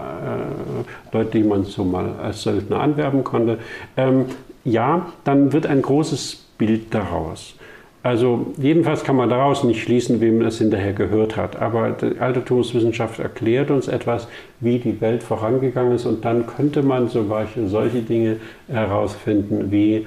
[1.13, 3.59] äh, Leute, die man so mal als Söldner anwerben konnte.
[3.97, 4.27] Ähm,
[4.65, 7.57] ja, dann wird ein großes Bild daraus.
[8.07, 11.61] Also jedenfalls kann man daraus nicht schließen, wem das hinterher gehört hat.
[11.61, 14.29] Aber die Altertumswissenschaft erklärt uns etwas,
[14.61, 16.07] wie die Welt vorangegangen ist.
[16.07, 18.37] Und dann könnte man zum Beispiel solche Dinge
[18.69, 20.07] herausfinden, wie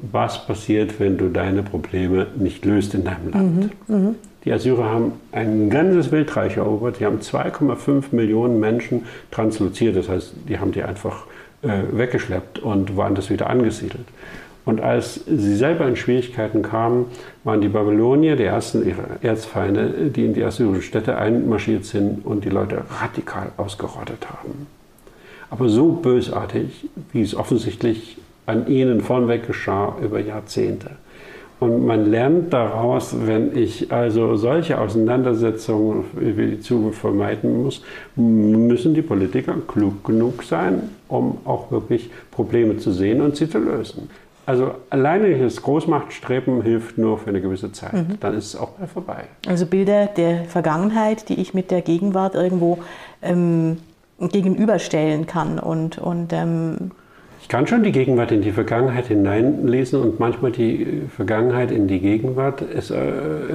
[0.00, 3.70] was passiert, wenn du deine Probleme nicht löst in deinem Land.
[3.88, 4.14] Mhm, mh.
[4.44, 7.00] Die Assyrer haben ein ganzes Weltreich erobert.
[7.00, 9.96] Die haben 2,5 Millionen Menschen transloziert.
[9.96, 11.24] Das heißt, die haben die einfach
[11.62, 14.06] äh, weggeschleppt und woanders wieder angesiedelt.
[14.64, 17.06] Und als sie selber in Schwierigkeiten kamen,
[17.44, 22.44] waren die Babylonier die ersten ihrer Erzfeinde, die in die assyrischen Städte einmarschiert sind und
[22.44, 24.66] die Leute radikal ausgerottet haben.
[25.48, 30.90] Aber so bösartig, wie es offensichtlich an ihnen vornweg geschah über Jahrzehnte.
[31.58, 37.82] Und man lernt daraus, wenn ich also solche Auseinandersetzungen für die Zukunft vermeiden muss,
[38.16, 43.58] müssen die Politiker klug genug sein, um auch wirklich Probleme zu sehen und sie zu
[43.58, 44.08] lösen.
[44.50, 47.92] Also alleiniges Großmachtstreben hilft nur für eine gewisse Zeit.
[47.92, 48.18] Mhm.
[48.18, 49.26] Dann ist es auch mal vorbei.
[49.46, 52.78] Also Bilder der Vergangenheit, die ich mit der Gegenwart irgendwo
[53.22, 53.76] ähm,
[54.18, 56.90] gegenüberstellen kann und, und ähm
[57.40, 62.00] ich kann schon die Gegenwart in die Vergangenheit hineinlesen und manchmal die Vergangenheit in die
[62.00, 62.60] Gegenwart.
[62.60, 62.98] Es, äh,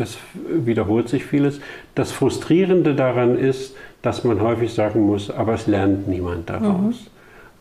[0.02, 0.18] es
[0.50, 1.60] wiederholt sich vieles.
[1.94, 7.02] Das Frustrierende daran ist, dass man häufig sagen muss, aber es lernt niemand daraus.
[7.02, 7.08] Mhm.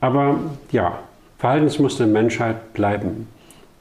[0.01, 0.37] Aber
[0.70, 1.01] ja,
[1.45, 3.28] Verhaltensmuster Menschheit bleiben.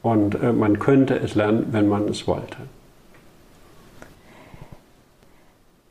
[0.01, 2.57] Und äh, man könnte es lernen, wenn man es wollte.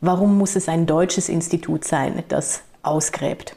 [0.03, 3.57] Warum muss es ein deutsches Institut sein, das ausgräbt?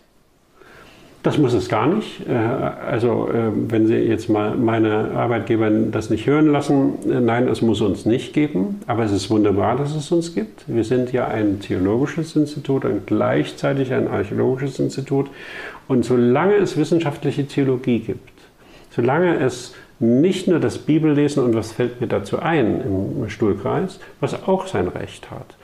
[1.25, 2.21] Das muss es gar nicht.
[2.29, 7.47] Äh, also äh, wenn Sie jetzt mal meine Arbeitgeber das nicht hören lassen, äh, nein,
[7.47, 10.65] es muss uns nicht geben, aber es ist wunderbar, dass es uns gibt.
[10.67, 15.31] Wir sind ja ein theologisches Institut und gleichzeitig ein archäologisches Institut
[15.87, 18.29] und solange es wissenschaftliche Theologie gibt,
[18.91, 24.43] solange es nicht nur das Bibellesen und was fällt mir dazu ein im Stuhlkreis, was
[24.47, 25.55] auch sein Recht hat,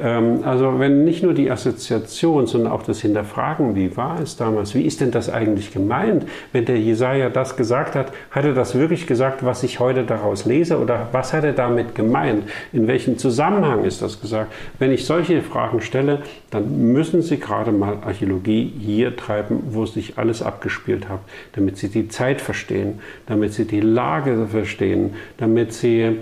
[0.00, 4.82] also wenn nicht nur die Assoziation, sondern auch das Hinterfragen, wie war es damals, wie
[4.82, 6.24] ist denn das eigentlich gemeint?
[6.52, 10.46] Wenn der Jesaja das gesagt hat, hat er das wirklich gesagt, was ich heute daraus
[10.46, 12.44] lese oder was hat er damit gemeint?
[12.72, 14.52] In welchem Zusammenhang ist das gesagt?
[14.78, 20.16] Wenn ich solche Fragen stelle, dann müssen Sie gerade mal Archäologie hier treiben, wo sich
[20.16, 21.20] alles abgespielt hat,
[21.52, 26.20] damit Sie die Zeit verstehen, damit Sie die Lage verstehen, damit Sie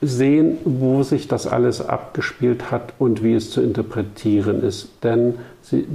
[0.00, 4.90] sehen, wo sich das alles abgespielt hat und wie es zu interpretieren ist.
[5.02, 5.34] Denn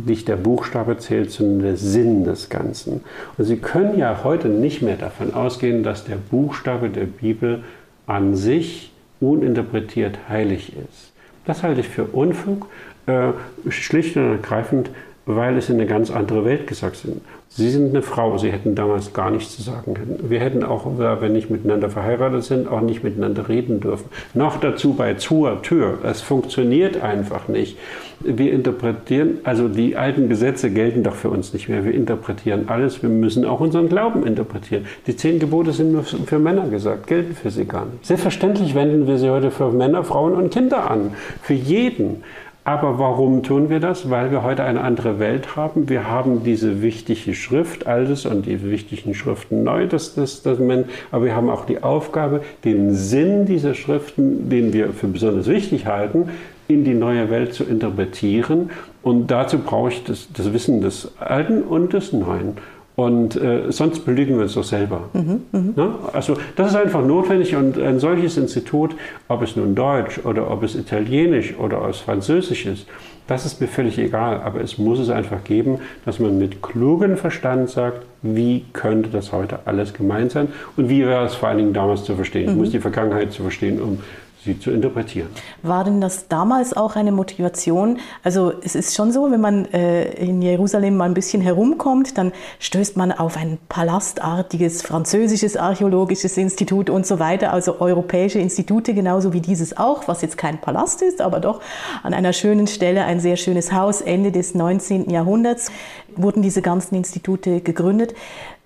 [0.05, 3.01] nicht der Buchstabe zählt, sondern der Sinn des Ganzen.
[3.37, 7.63] Und Sie können ja heute nicht mehr davon ausgehen, dass der Buchstabe der Bibel
[8.05, 8.91] an sich
[9.21, 11.11] uninterpretiert heilig ist.
[11.45, 12.67] Das halte ich für Unfug,
[13.05, 13.31] äh,
[13.69, 14.89] schlicht und ergreifend,
[15.25, 17.21] weil es in eine ganz andere Welt gesagt sind.
[17.55, 20.25] Sie sind eine Frau, Sie hätten damals gar nichts zu sagen können.
[20.27, 24.05] Wir hätten auch, wenn wir nicht miteinander verheiratet sind, auch nicht miteinander reden dürfen.
[24.33, 25.99] Noch dazu bei zur Tür.
[26.01, 27.77] Es funktioniert einfach nicht.
[28.21, 31.85] Wir interpretieren, also die alten Gesetze gelten doch für uns nicht mehr.
[31.85, 33.03] Wir interpretieren alles.
[33.03, 34.87] Wir müssen auch unseren Glauben interpretieren.
[35.05, 38.03] Die zehn Gebote sind nur für Männer gesagt, gelten für sie gar nicht.
[38.03, 41.11] Selbstverständlich wenden wir sie heute für Männer, Frauen und Kinder an.
[41.43, 42.23] Für jeden.
[42.65, 44.09] Aber warum tun wir das?
[44.09, 45.89] Weil wir heute eine andere Welt haben.
[45.89, 50.89] Wir haben diese wichtige Schrift, Altes und die wichtigen Schriften Neu, das Testament.
[51.11, 55.87] Aber wir haben auch die Aufgabe, den Sinn dieser Schriften, den wir für besonders wichtig
[55.87, 56.29] halten,
[56.69, 58.69] in die neue Welt zu interpretieren.
[59.01, 62.53] Und dazu brauche ich das, das Wissen des Alten und des Neuen.
[62.95, 65.09] Und äh, sonst belügen wir uns doch selber.
[65.13, 65.95] Mhm, mh.
[66.13, 68.95] Also das ist einfach notwendig und ein solches Institut,
[69.27, 72.85] ob es nun Deutsch oder ob es Italienisch oder aus Französisch ist,
[73.25, 74.41] das ist mir völlig egal.
[74.41, 79.31] Aber es muss es einfach geben, dass man mit klugem Verstand sagt, wie könnte das
[79.31, 82.45] heute alles gemeint sein und wie wäre es vor allen Dingen damals zu verstehen.
[82.45, 82.51] Mhm.
[82.51, 83.99] Ich muss die Vergangenheit zu verstehen, um
[84.43, 85.29] sie zu interpretieren.
[85.61, 87.99] War denn das damals auch eine Motivation?
[88.23, 92.31] Also es ist schon so, wenn man äh, in Jerusalem mal ein bisschen herumkommt, dann
[92.59, 99.33] stößt man auf ein palastartiges französisches archäologisches Institut und so weiter, also europäische Institute genauso
[99.33, 101.61] wie dieses auch, was jetzt kein Palast ist, aber doch
[102.03, 104.01] an einer schönen Stelle ein sehr schönes Haus.
[104.01, 105.09] Ende des 19.
[105.09, 105.71] Jahrhunderts
[106.15, 108.13] wurden diese ganzen Institute gegründet.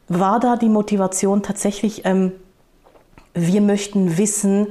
[0.07, 2.31] War da die Motivation tatsächlich, ähm,
[3.33, 4.67] wir möchten wissen,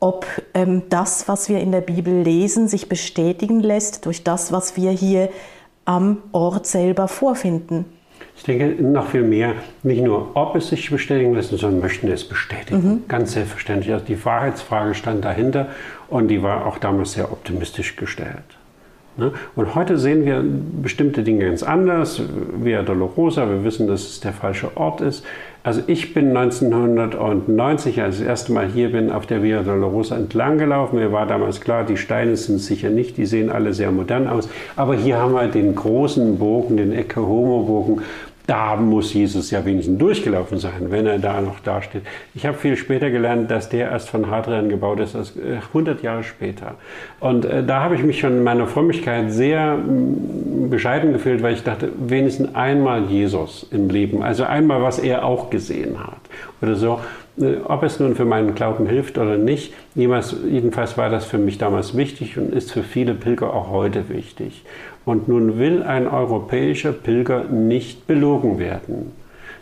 [0.00, 4.76] ob ähm, das, was wir in der Bibel lesen, sich bestätigen lässt durch das, was
[4.76, 5.30] wir hier
[5.84, 7.86] am Ort selber vorfinden.
[8.36, 12.24] Ich denke noch viel mehr, nicht nur ob es sich bestätigen lässt, sondern möchten es
[12.24, 12.82] bestätigen.
[12.82, 13.04] Mhm.
[13.08, 13.94] Ganz selbstverständlich.
[13.94, 15.68] Also die Wahrheitsfrage stand dahinter
[16.08, 18.44] und die war auch damals sehr optimistisch gestellt.
[19.16, 19.32] Ne?
[19.54, 20.44] Und heute sehen wir
[20.82, 22.20] bestimmte Dinge ganz anders.
[22.62, 25.24] Via Dolorosa, wir wissen, dass es der falsche Ort ist.
[25.66, 30.14] Also ich bin 1990, als ich das erste Mal hier bin, auf der Via Dolorosa
[30.14, 30.94] entlang gelaufen.
[30.94, 34.48] Mir war damals klar, die Steine sind sicher nicht, die sehen alle sehr modern aus.
[34.76, 38.02] Aber hier haben wir den großen Bogen, den Ecce Homo Bogen,
[38.46, 42.02] da muss Jesus ja wenigstens durchgelaufen sein, wenn er da noch dasteht.
[42.34, 45.34] Ich habe viel später gelernt, dass der erst von Hadrian gebaut ist, als
[45.68, 46.74] 100 äh, Jahre später.
[47.18, 51.54] Und äh, da habe ich mich schon in meiner Frömmigkeit sehr mh, bescheiden gefühlt, weil
[51.54, 56.20] ich dachte, wenigstens einmal Jesus im Leben, also einmal, was er auch gesehen hat
[56.62, 57.00] oder so.
[57.40, 61.58] Äh, ob es nun für meinen Glauben hilft oder nicht, jedenfalls war das für mich
[61.58, 64.62] damals wichtig und ist für viele Pilger auch heute wichtig.
[65.06, 69.12] Und nun will ein europäischer Pilger nicht belogen werden.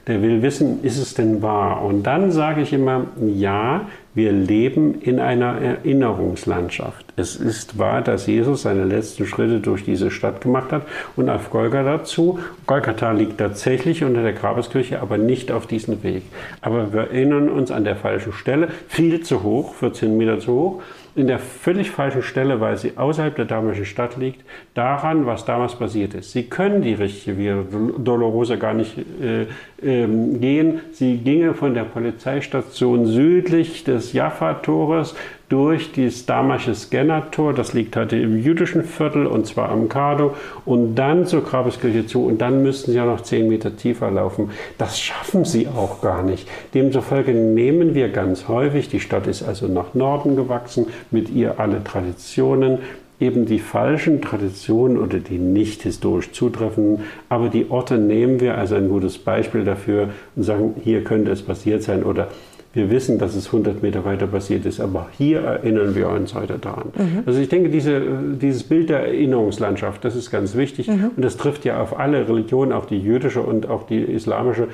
[0.06, 1.82] Der will wissen, ist es denn wahr?
[1.82, 7.06] Und dann sage ich immer, ja, wir leben in einer Erinnerungslandschaft.
[7.16, 10.82] Es ist wahr, dass Jesus seine letzten Schritte durch diese Stadt gemacht hat
[11.16, 12.38] und auf Golgatha dazu.
[12.66, 16.22] Golgatha liegt tatsächlich unter der Grabeskirche, aber nicht auf diesem Weg.
[16.62, 20.82] Aber wir erinnern uns an der falschen Stelle, viel zu hoch, 14 Meter zu hoch
[21.16, 24.44] in der völlig falschen Stelle, weil sie außerhalb der damaligen Stadt liegt,
[24.74, 26.32] daran, was damals passiert ist.
[26.32, 27.64] Sie können die richtige Via
[27.98, 30.06] Dolorosa gar nicht äh, äh,
[30.38, 30.80] gehen.
[30.92, 35.14] Sie ginge von der Polizeistation südlich des Jaffa-Tores
[35.48, 40.34] durch das damalige Scannertor, das liegt heute im jüdischen Viertel und zwar am Kado
[40.64, 44.50] und dann zur Grabeskirche zu und dann müssten sie ja noch zehn Meter tiefer laufen.
[44.78, 46.48] Das schaffen sie auch gar nicht.
[46.72, 51.84] Demzufolge nehmen wir ganz häufig, die Stadt ist also nach Norden gewachsen, mit ihr alle
[51.84, 52.78] Traditionen,
[53.20, 58.72] eben die falschen Traditionen oder die nicht historisch zutreffenden, aber die Orte nehmen wir als
[58.72, 62.28] ein gutes Beispiel dafür und sagen, hier könnte es passiert sein oder
[62.74, 66.58] wir wissen, dass es 100 Meter weiter passiert ist, aber hier erinnern wir uns heute
[66.58, 66.92] daran.
[66.96, 67.22] Mhm.
[67.24, 68.02] Also ich denke, diese,
[68.40, 71.12] dieses Bild der Erinnerungslandschaft, das ist ganz wichtig mhm.
[71.16, 74.68] und das trifft ja auf alle Religionen, auch die jüdische und auch die islamische.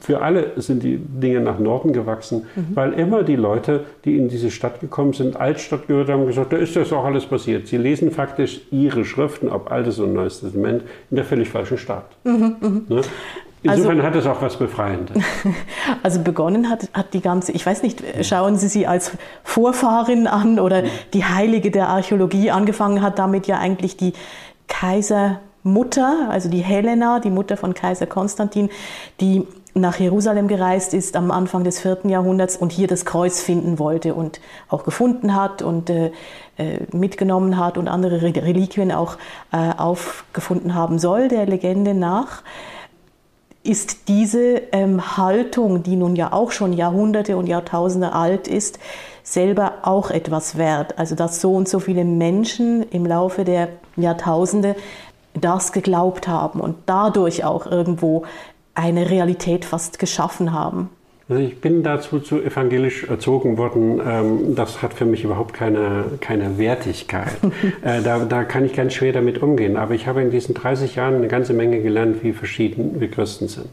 [0.00, 2.66] Für alle sind die Dinge nach Norden gewachsen, mhm.
[2.74, 6.56] weil immer die Leute, die in diese Stadt gekommen sind, Altstadt gehört haben, gesagt, da
[6.56, 7.66] ist das auch alles passiert.
[7.66, 12.06] Sie lesen faktisch ihre Schriften, ob Altes und Neues Testament, in der völlig falschen Stadt.
[12.24, 12.84] Mhm, mhm.
[12.88, 13.00] Ne?
[13.62, 15.22] Insofern also, hat es auch was Befreiendes.
[16.02, 19.12] Also begonnen hat, hat die ganze, ich weiß nicht, schauen Sie sie als
[19.44, 20.82] Vorfahrin an oder
[21.12, 22.50] die Heilige der Archäologie.
[22.50, 24.14] Angefangen hat damit ja eigentlich die
[24.66, 28.68] Kaisermutter, also die Helena, die Mutter von Kaiser Konstantin,
[29.20, 33.78] die nach Jerusalem gereist ist am Anfang des vierten Jahrhunderts und hier das Kreuz finden
[33.78, 36.12] wollte und auch gefunden hat und äh,
[36.58, 39.16] äh mitgenommen hat und andere Reliquien auch
[39.52, 42.42] äh, aufgefunden haben soll, der Legende nach
[43.64, 48.78] ist diese ähm, Haltung, die nun ja auch schon Jahrhunderte und Jahrtausende alt ist,
[49.22, 50.98] selber auch etwas wert.
[50.98, 54.74] Also dass so und so viele Menschen im Laufe der Jahrtausende
[55.34, 58.24] das geglaubt haben und dadurch auch irgendwo
[58.74, 60.90] eine Realität fast geschaffen haben.
[61.32, 64.02] Also ich bin dazu zu evangelisch erzogen worden.
[64.06, 67.38] Ähm, das hat für mich überhaupt keine, keine Wertigkeit.
[67.82, 69.76] Äh, da, da kann ich ganz schwer damit umgehen.
[69.76, 73.48] Aber ich habe in diesen 30 Jahren eine ganze Menge gelernt, wie verschieden wir Christen
[73.48, 73.70] sind.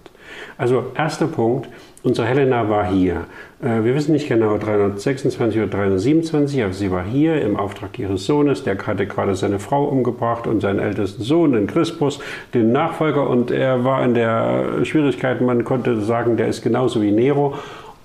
[0.57, 1.69] Also erster Punkt,
[2.01, 3.25] Unsere Helena war hier.
[3.61, 8.25] Äh, wir wissen nicht genau 326 oder 327, aber sie war hier im Auftrag ihres
[8.25, 8.63] Sohnes.
[8.63, 12.19] Der hatte gerade seine Frau umgebracht und seinen ältesten Sohn, den Crispus,
[12.53, 13.29] den Nachfolger.
[13.29, 17.55] Und er war in der Schwierigkeit, man konnte sagen, der ist genauso wie Nero.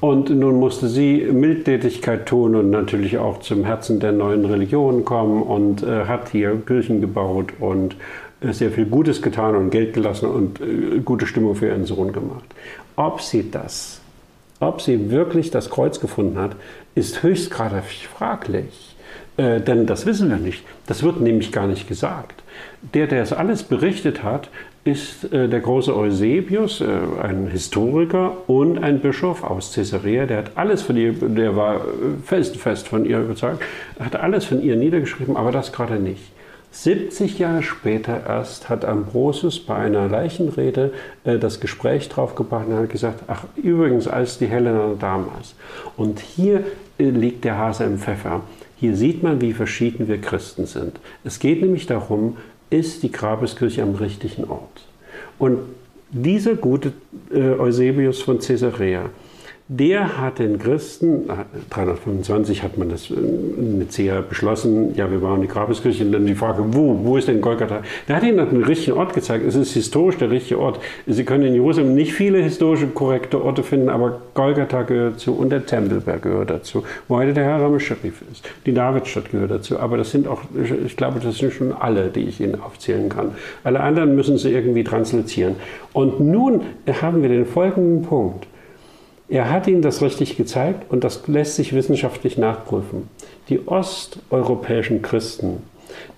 [0.01, 5.41] Und nun musste sie Mildtätigkeit tun und natürlich auch zum Herzen der neuen Religion kommen
[5.43, 7.95] und äh, hat hier Kirchen gebaut und
[8.53, 12.45] sehr viel Gutes getan und Geld gelassen und äh, gute Stimmung für ihren Sohn gemacht.
[12.97, 14.01] Ob sie das,
[14.61, 16.57] ob sie wirklich das Kreuz gefunden hat,
[16.95, 18.97] ist höchstgradig fraglich.
[19.37, 20.65] Äh, denn das wissen wir nicht.
[20.87, 22.43] Das wird nämlich gar nicht gesagt.
[22.95, 24.49] Der, der es alles berichtet hat,
[24.85, 26.87] ist äh, der große Eusebius, äh,
[27.23, 30.27] ein Historiker und ein Bischof aus Caesarea.
[30.27, 31.81] Der hat alles von ihr, der war
[32.25, 33.63] fest, fest von ihr überzeugt,
[33.99, 36.34] hat alles von ihr niedergeschrieben, aber das gerade nicht.
[36.75, 42.91] 70 Jahre später erst hat Ambrosius bei einer Leichenrede äh, das Gespräch draufgebracht und hat
[42.91, 45.55] gesagt, ach übrigens als die Helena damals.
[45.97, 46.64] Und hier
[46.99, 48.43] äh, liegt der Hase im Pfeffer.
[48.77, 50.99] Hier sieht man, wie verschieden wir Christen sind.
[51.22, 52.39] Es geht nämlich darum,
[52.70, 54.85] ist die Grabeskirche am richtigen Ort?
[55.39, 55.61] Und
[56.11, 56.93] dieser gute
[57.33, 59.11] äh, Eusebius von Caesarea,
[59.69, 61.27] der hat den Christen,
[61.71, 66.35] 325 hat man das in Nicea beschlossen, ja, wir bauen die Grabeskirche, und dann die
[66.35, 67.81] Frage, wo, wo ist denn Golgatha?
[68.07, 70.81] Der hat ihnen den richtigen Ort gezeigt, es ist historisch der richtige Ort.
[71.07, 75.49] Sie können in Jerusalem nicht viele historische korrekte Orte finden, aber Golgatha gehört dazu und
[75.49, 78.47] der Tempelberg gehört dazu, wo heute der Haram Sharif ist.
[78.67, 80.43] Die Davidstadt gehört dazu, aber das sind auch,
[80.85, 83.31] ich glaube, das sind schon alle, die ich Ihnen aufzählen kann.
[83.65, 85.57] Alle anderen müssen Sie irgendwie translizieren.
[85.95, 86.61] Und nun
[87.01, 88.47] haben wir den folgenden Punkt.
[89.29, 93.09] Er hat ihnen das richtig gezeigt und das lässt sich wissenschaftlich nachprüfen.
[93.49, 95.62] Die osteuropäischen Christen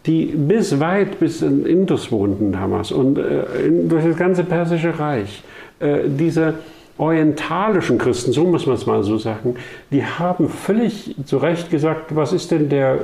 [0.06, 3.42] die bis weit bis in Indus wohnten damals und äh,
[3.88, 5.42] durch das ganze persische Reich.
[5.80, 6.54] Äh, diese
[6.98, 9.56] orientalischen Christen, so muss man es mal so sagen,
[9.90, 12.98] die haben völlig zu Recht gesagt, was ist denn der, äh,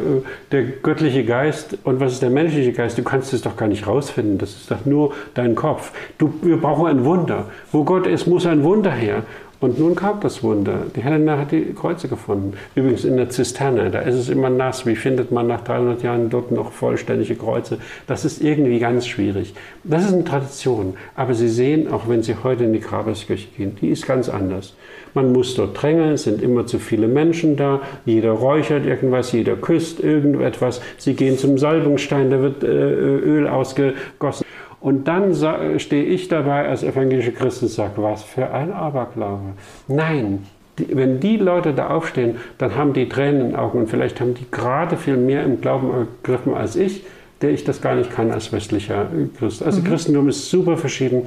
[0.50, 2.96] der göttliche Geist und was ist der menschliche Geist?
[2.96, 5.92] Du kannst es doch gar nicht rausfinden, das ist doch nur dein Kopf.
[6.16, 7.46] Du, wir brauchen ein Wunder.
[7.70, 9.24] Wo Gott ist, muss ein Wunder her.
[9.62, 10.86] Und nun kam das Wunder.
[10.96, 12.54] Die Helena hat die Kreuze gefunden.
[12.74, 13.92] Übrigens in der Zisterne.
[13.92, 14.86] Da ist es immer nass.
[14.86, 17.78] Wie findet man nach 300 Jahren dort noch vollständige Kreuze?
[18.08, 19.54] Das ist irgendwie ganz schwierig.
[19.84, 20.94] Das ist eine Tradition.
[21.14, 24.74] Aber Sie sehen, auch wenn Sie heute in die Grabeskirche gehen, die ist ganz anders.
[25.14, 29.56] Man muss dort drängeln, es sind immer zu viele Menschen da, jeder räuchert irgendwas, jeder
[29.56, 30.80] küsst irgendetwas.
[30.96, 34.44] Sie gehen zum Salbungsstein, da wird äh, Öl ausgegossen.
[34.82, 35.32] Und dann
[35.78, 39.52] stehe ich dabei als evangelische Christ und sage, was für ein Aberglaube.
[39.86, 40.44] Nein,
[40.78, 44.20] die, wenn die Leute da aufstehen, dann haben die Tränen in den Augen und vielleicht
[44.20, 47.04] haben die gerade viel mehr im Glauben ergriffen als ich,
[47.42, 49.06] der ich das gar nicht kann als westlicher
[49.38, 49.62] Christ.
[49.62, 49.84] Also mhm.
[49.84, 51.26] Christentum ist super verschieden.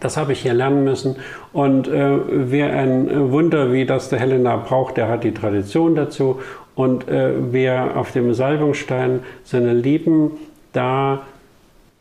[0.00, 1.16] Das habe ich hier lernen müssen.
[1.52, 6.40] Und äh, wer ein Wunder wie das der Helena braucht, der hat die Tradition dazu.
[6.74, 10.30] Und äh, wer auf dem Salbungsstein seine Lieben
[10.72, 11.22] da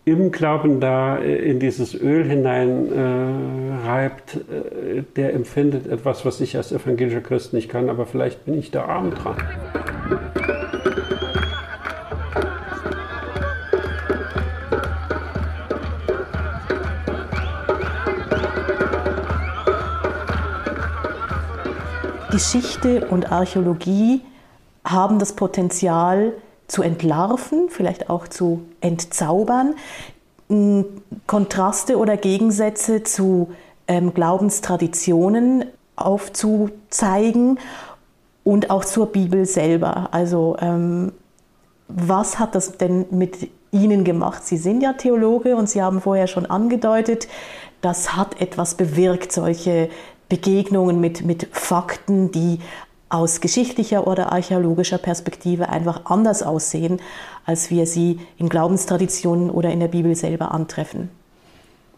[0.09, 6.41] im Glauben da äh, in dieses Öl hinein äh, reibt, äh, der empfindet etwas, was
[6.41, 9.37] ich als evangelischer Christ nicht kann, aber vielleicht bin ich da arm dran.
[22.31, 24.21] Geschichte und Archäologie
[24.85, 26.33] haben das Potenzial,
[26.69, 29.75] zu entlarven, vielleicht auch zu entzaubern,
[31.27, 33.49] Kontraste oder Gegensätze zu
[33.87, 35.65] ähm, Glaubenstraditionen
[35.95, 37.59] aufzuzeigen
[38.43, 40.09] und auch zur Bibel selber.
[40.11, 41.11] Also ähm,
[41.87, 44.45] was hat das denn mit Ihnen gemacht?
[44.45, 47.27] Sie sind ja Theologe und Sie haben vorher schon angedeutet,
[47.81, 49.89] das hat etwas bewirkt, solche
[50.29, 52.59] Begegnungen mit, mit Fakten, die
[53.09, 56.99] aus geschichtlicher oder archäologischer Perspektive einfach anders aussehen,
[57.45, 61.09] als wir sie in Glaubenstraditionen oder in der Bibel selber antreffen.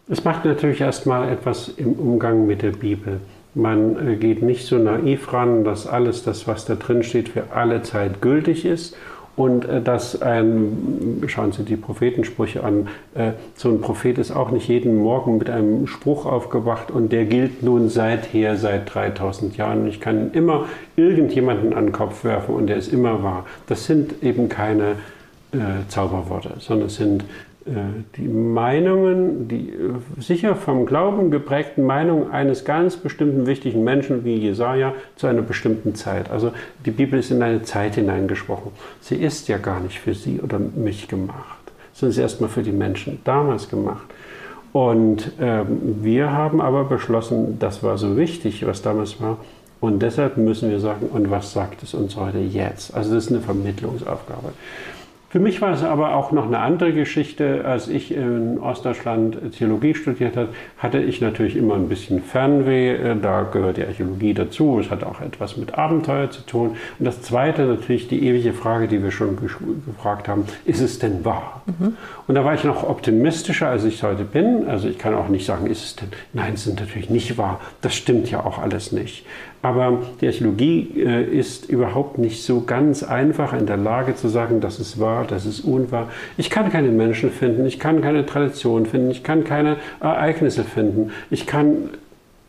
[0.10, 3.20] Es macht natürlich erstmal etwas im Umgang mit der Bibel.
[3.54, 7.52] Man äh, geht nicht so naiv ran, dass alles das, was da drin steht, für
[7.54, 8.96] alle Zeit gültig ist
[9.42, 14.52] und äh, dass ein, schauen Sie die Prophetensprüche an, äh, so ein Prophet ist auch
[14.52, 19.88] nicht jeden Morgen mit einem Spruch aufgewacht und der gilt nun seither, seit 3000 Jahren.
[19.88, 20.66] Ich kann immer
[20.96, 23.46] irgendjemanden an den Kopf werfen und der ist immer wahr.
[23.66, 24.92] Das sind eben keine
[25.54, 27.24] äh, Zauberworte, sondern es sind
[27.66, 34.36] die Meinungen, die äh, sicher vom Glauben geprägten Meinungen eines ganz bestimmten wichtigen Menschen wie
[34.36, 36.32] Jesaja zu einer bestimmten Zeit.
[36.32, 36.52] Also
[36.86, 38.72] die Bibel ist in eine Zeit hineingesprochen.
[39.00, 42.64] Sie ist ja gar nicht für Sie oder mich gemacht, sondern sie ist erstmal für
[42.64, 44.08] die Menschen damals gemacht.
[44.74, 49.38] Und ähm, wir haben aber beschlossen, das war so wichtig, was damals war.
[49.82, 52.96] Und deshalb müssen wir sagen, und was sagt es uns heute jetzt?
[52.96, 54.54] Also das ist eine Vermittlungsaufgabe.
[55.32, 57.64] Für mich war es aber auch noch eine andere Geschichte.
[57.64, 63.16] Als ich in Ostdeutschland Theologie studiert habe, hatte ich natürlich immer ein bisschen Fernweh.
[63.22, 64.78] Da gehört die Archäologie dazu.
[64.80, 66.76] Es hat auch etwas mit Abenteuer zu tun.
[67.00, 69.38] Und das Zweite natürlich die ewige Frage, die wir schon
[69.86, 71.62] gefragt haben, ist es denn wahr?
[71.66, 71.96] Mhm.
[72.28, 74.68] Und da war ich noch optimistischer, als ich heute bin.
[74.68, 77.62] Also ich kann auch nicht sagen, ist es denn, nein, es ist natürlich nicht wahr.
[77.80, 79.26] Das stimmt ja auch alles nicht.
[79.62, 84.60] Aber die Archäologie äh, ist überhaupt nicht so ganz einfach in der Lage zu sagen,
[84.60, 86.10] das ist wahr, das ist unwahr.
[86.38, 91.12] Ich kann keine Menschen finden, ich kann keine Tradition finden, ich kann keine Ereignisse finden.
[91.30, 91.90] Ich kann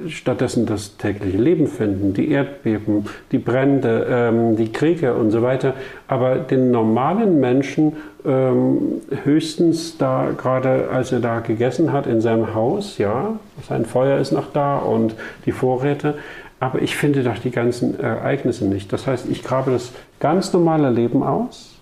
[0.08, 5.74] stattdessen das tägliche Leben finden, die Erdbeben, die Brände, ähm, die Kriege und so weiter.
[6.08, 12.54] Aber den normalen Menschen ähm, höchstens da gerade, als er da gegessen hat in seinem
[12.54, 13.38] Haus, ja,
[13.68, 15.14] sein Feuer ist noch da und
[15.46, 16.14] die Vorräte,
[16.62, 18.92] aber ich finde doch die ganzen Ereignisse nicht.
[18.92, 19.90] Das heißt, ich grabe das
[20.20, 21.74] ganz normale Leben aus,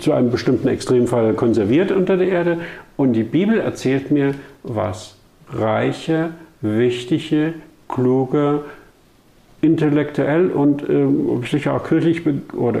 [0.00, 2.58] zu einem bestimmten Extremfall konserviert unter der Erde,
[2.96, 4.34] und die Bibel erzählt mir,
[4.64, 5.14] was
[5.52, 6.30] reiche,
[6.62, 7.54] wichtige,
[7.88, 8.62] kluge,
[9.60, 11.06] intellektuell und äh,
[11.48, 12.80] sicher auch kirchlich oder,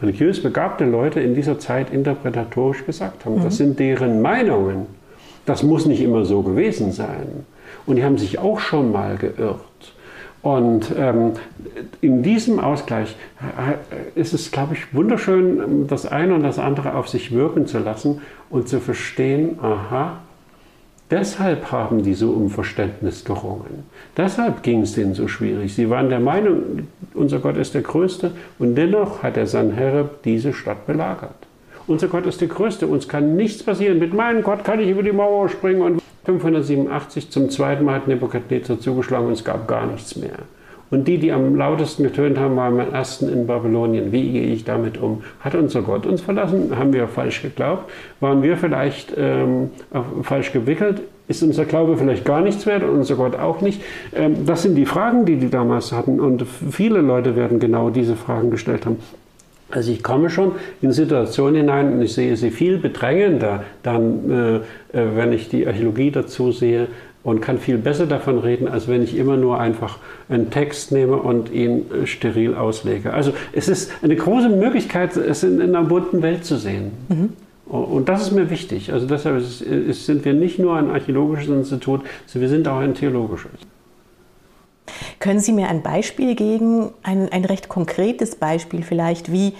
[0.00, 3.40] religiös begabte Leute in dieser Zeit interpretatorisch gesagt haben.
[3.40, 3.44] Mhm.
[3.44, 4.86] Das sind deren Meinungen.
[5.44, 7.44] Das muss nicht immer so gewesen sein.
[7.84, 9.58] Und die haben sich auch schon mal geirrt.
[10.42, 11.32] Und ähm,
[12.00, 17.08] in diesem Ausgleich äh, ist es, glaube ich, wunderschön, das eine und das andere auf
[17.08, 20.20] sich wirken zu lassen und zu verstehen, aha,
[21.10, 23.84] deshalb haben die so um Verständnis gerungen.
[24.16, 25.74] Deshalb ging es denen so schwierig.
[25.74, 30.54] Sie waren der Meinung, unser Gott ist der Größte und dennoch hat der Sanherib diese
[30.54, 31.34] Stadt belagert.
[31.86, 32.86] Unser Gott ist der Größte.
[32.86, 33.98] Uns kann nichts passieren.
[33.98, 35.82] Mit meinem Gott kann ich über die Mauer springen.
[35.82, 40.38] Und 587 zum zweiten Mal hat Nebukadnezar zugeschlagen und es gab gar nichts mehr.
[40.90, 44.10] Und die, die am lautesten getönt haben, waren am ersten in Babylonien.
[44.10, 45.22] Wie gehe ich damit um?
[45.38, 46.76] Hat unser Gott uns verlassen?
[46.76, 47.90] Haben wir falsch geglaubt?
[48.18, 49.70] Waren wir vielleicht ähm,
[50.22, 51.02] falsch gewickelt?
[51.28, 53.80] Ist unser Glaube vielleicht gar nichts wert und unser Gott auch nicht?
[54.12, 56.18] Ähm, das sind die Fragen, die die damals hatten.
[56.18, 58.96] Und viele Leute werden genau diese Fragen gestellt haben.
[59.70, 60.52] Also ich komme schon
[60.82, 64.62] in Situationen hinein und ich sehe sie viel bedrängender, dann,
[64.92, 66.88] äh, äh wenn ich die Archäologie dazu sehe,
[67.22, 69.98] und kann viel besser davon reden, als wenn ich immer nur einfach
[70.28, 73.12] einen Text nehme und ihn äh, steril auslege.
[73.12, 76.92] Also es ist eine große Möglichkeit, es in, in einer bunten Welt zu sehen.
[77.08, 77.32] Mhm.
[77.66, 78.92] Und das ist mir wichtig.
[78.92, 82.78] Also deshalb ist, ist, sind wir nicht nur ein archäologisches Institut, sondern wir sind auch
[82.78, 83.50] ein theologisches.
[85.18, 89.54] Können Sie mir ein Beispiel geben, ein, ein recht konkretes Beispiel vielleicht, wie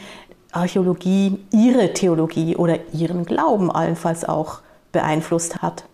[0.52, 4.60] Archäologie Ihre Theologie oder Ihren Glauben allenfalls auch
[4.92, 5.84] beeinflusst hat?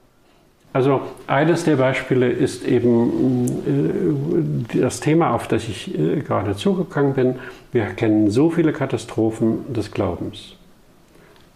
[0.72, 7.14] Also eines der Beispiele ist eben äh, das Thema, auf das ich äh, gerade zugegangen
[7.14, 7.36] bin.
[7.72, 10.54] Wir kennen so viele Katastrophen des Glaubens.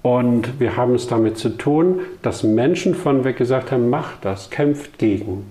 [0.02, 4.48] Und wir haben es damit zu tun, dass Menschen von weg gesagt haben, macht das,
[4.48, 5.44] kämpft gegen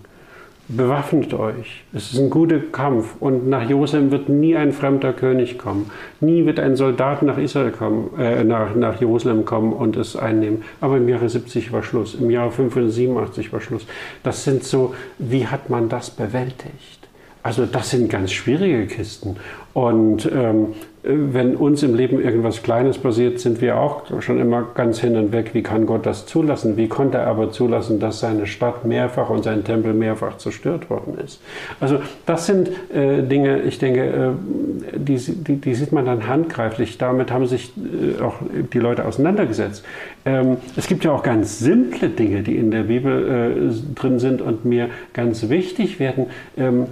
[0.70, 1.84] bewaffnet euch.
[1.93, 5.89] Es ist ein guter Kampf und nach Jerusalem wird nie ein fremder König kommen.
[6.22, 10.63] Nie wird ein Soldat nach Israel kommen, äh, nach, nach Jerusalem kommen und es einnehmen.
[10.80, 13.88] Aber im Jahre 70 war Schluss, im Jahre 587 war Schluss.
[14.22, 16.99] Das sind so, wie hat man das bewältigt?
[17.41, 19.38] Also das sind ganz schwierige Kisten.
[19.74, 25.00] Und ähm, wenn uns im Leben irgendwas Kleines passiert, sind wir auch schon immer ganz
[25.00, 25.52] hin und weg.
[25.54, 26.76] Wie kann Gott das zulassen?
[26.76, 31.18] Wie konnte er aber zulassen, dass seine Stadt mehrfach und sein Tempel mehrfach zerstört worden
[31.24, 31.41] ist?
[31.80, 36.97] Also das sind äh, Dinge, ich denke, äh, die, die, die, sieht man dann handgreiflich.
[36.97, 38.36] Damit haben sich äh, auch
[38.74, 39.86] die Leute auseinandergesetzt.
[40.26, 44.41] Ähm, es gibt ja auch ganz simple Dinge, die in der Bibel äh, drin sind
[44.41, 46.26] und mir ganz wichtig werden.
[46.58, 46.88] Ähm,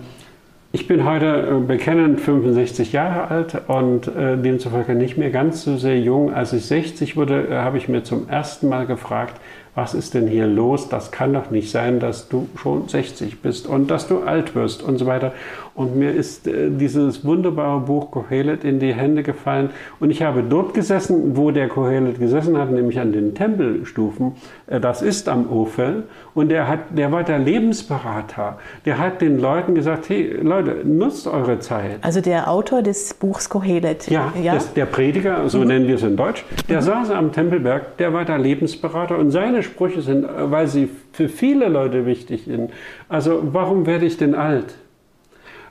[0.71, 5.77] ich bin heute äh, bekennend 65 Jahre alt und äh, demzufolge nicht mehr ganz so
[5.77, 6.33] sehr jung.
[6.33, 9.39] Als ich 60 wurde, äh, habe ich mir zum ersten Mal gefragt,
[9.77, 10.89] was ist denn hier los?
[10.89, 14.81] Das kann doch nicht sein, dass du schon 60 bist und dass du alt wirst
[14.81, 15.33] und so weiter.
[15.75, 19.69] Und mir ist äh, dieses wunderbare Buch Kohelet in die Hände gefallen
[19.99, 24.31] und ich habe dort gesessen, wo der Kohelet gesessen hat, nämlich an den Tempelstufen.
[24.65, 28.57] Äh, das ist am Ofel und der, hat, der war der Lebensberater.
[28.85, 31.99] Der hat den Leuten gesagt, hey Leute, nutzt eure Zeit.
[32.01, 34.09] Also der Autor des Buchs Kohelet.
[34.09, 34.55] Ja, ja?
[34.55, 35.67] Das, der Prediger, so mhm.
[35.67, 36.85] nennen wir es in Deutsch, der mhm.
[36.85, 41.29] saß am Tempelberg, der war der Lebensberater und seine Sprüche sind, äh, weil sie für
[41.29, 42.71] viele Leute wichtig sind.
[43.07, 44.75] Also warum werde ich denn alt?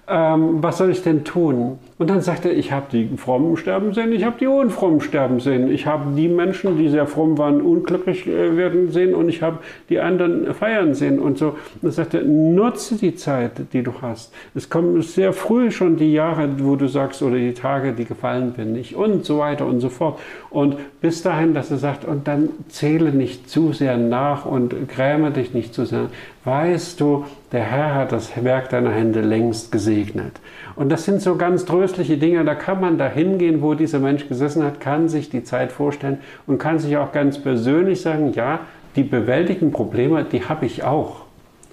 [0.09, 1.79] Ähm, was soll ich denn tun?
[1.99, 5.41] Und dann sagt er, ich habe die Frommen sterben sehen, ich habe die Unfrommen sterben
[5.41, 5.71] sehen.
[5.71, 9.59] Ich habe die Menschen, die sehr fromm waren, unglücklich äh, werden sehen und ich habe
[9.89, 11.49] die anderen feiern sehen und so.
[11.49, 14.33] Und dann sagt er, nutze die Zeit, die du hast.
[14.55, 18.53] Es kommen sehr früh schon die Jahre, wo du sagst, oder die Tage, die gefallen
[18.53, 20.21] bin nicht und so weiter und so fort.
[20.51, 25.31] Und bis dahin, dass er sagt, und dann zähle nicht zu sehr nach und gräme
[25.31, 26.11] dich nicht zu sehr.
[26.45, 27.25] Weißt du,
[27.57, 30.41] der Herr hat das Werk deiner Hände längst gesegnet.
[30.75, 34.29] Und das sind so ganz tröstliche Dinge, da kann man da hingehen, wo dieser Mensch
[34.29, 38.61] gesessen hat, kann sich die Zeit vorstellen und kann sich auch ganz persönlich sagen, ja,
[38.95, 41.23] die bewältigten Probleme, die habe ich auch.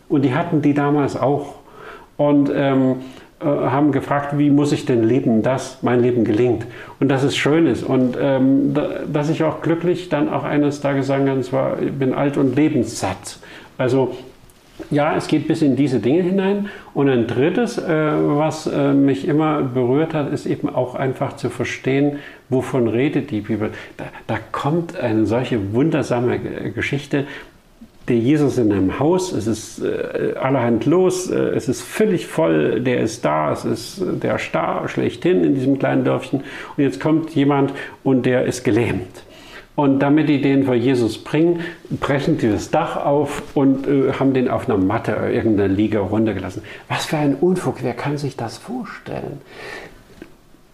[0.08, 1.56] Und die hatten die damals auch.
[2.16, 3.02] Und ähm,
[3.42, 6.66] äh, haben gefragt, wie muss ich denn leben, dass mein Leben gelingt.
[7.02, 7.84] Und dass es schön ist.
[7.84, 11.92] Und ähm, da, dass ich auch glücklich dann auch eines Tages sagen kann, zwar, ich
[11.92, 13.40] bin alt und lebenssatt.
[13.78, 14.16] Also
[14.90, 16.70] ja, es geht bis in diese Dinge hinein.
[16.94, 21.50] Und ein drittes, äh, was äh, mich immer berührt hat, ist eben auch einfach zu
[21.50, 22.20] verstehen,
[22.50, 23.72] wovon redet die Bibel.
[23.98, 27.26] Da, da kommt eine solche wundersame Geschichte.
[28.10, 32.82] Der Jesus in einem Haus, es ist äh, allerhand los, äh, es ist völlig voll,
[32.82, 36.42] der ist da, es ist der Star schlechthin in diesem kleinen Dörfchen.
[36.76, 39.24] Und jetzt kommt jemand und der ist gelähmt.
[39.76, 41.62] Und damit die den vor Jesus bringen,
[42.00, 46.62] brechen die das Dach auf und äh, haben den auf einer Matte irgendeiner Liege runtergelassen.
[46.90, 49.42] Was für ein Unfug, wer kann sich das vorstellen?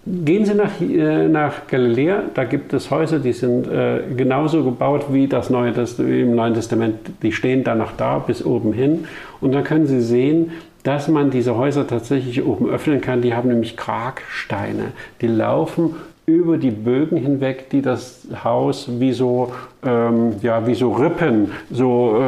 [0.06, 5.06] Gehen Sie nach, äh, nach Galiläa, da gibt es Häuser, die sind äh, genauso gebaut
[5.12, 6.95] wie, das Neue, wie im Neuen Testament.
[7.22, 9.06] Die stehen da noch da bis oben hin.
[9.39, 10.52] Und da können Sie sehen,
[10.84, 13.22] dass man diese Häuser tatsächlich oben öffnen kann.
[13.22, 14.93] Die haben nämlich Kragsteine.
[15.22, 15.95] Die laufen
[16.36, 19.52] über die Bögen hinweg, die das Haus wie so,
[19.86, 22.22] ähm, ja, wie so Rippen so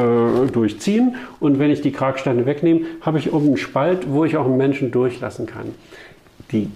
[0.46, 1.16] äh, durchziehen.
[1.40, 4.58] Und wenn ich die Kragsteine wegnehme, habe ich oben einen Spalt, wo ich auch einen
[4.58, 5.68] Menschen durchlassen kann.
[6.52, 6.70] Die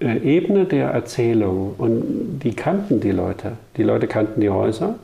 [0.00, 3.52] äh, Ebene der Erzählung und die kannten die Leute.
[3.76, 4.94] Die Leute kannten die Häuser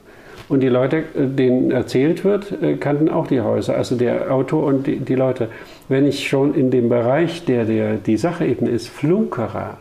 [0.48, 4.64] und die Leute, äh, denen erzählt wird, äh, kannten auch die Häuser, also der Autor
[4.64, 5.48] und die, die Leute.
[5.88, 9.78] Wenn ich schon in dem Bereich, der, der die Sachebene ist, flunkere,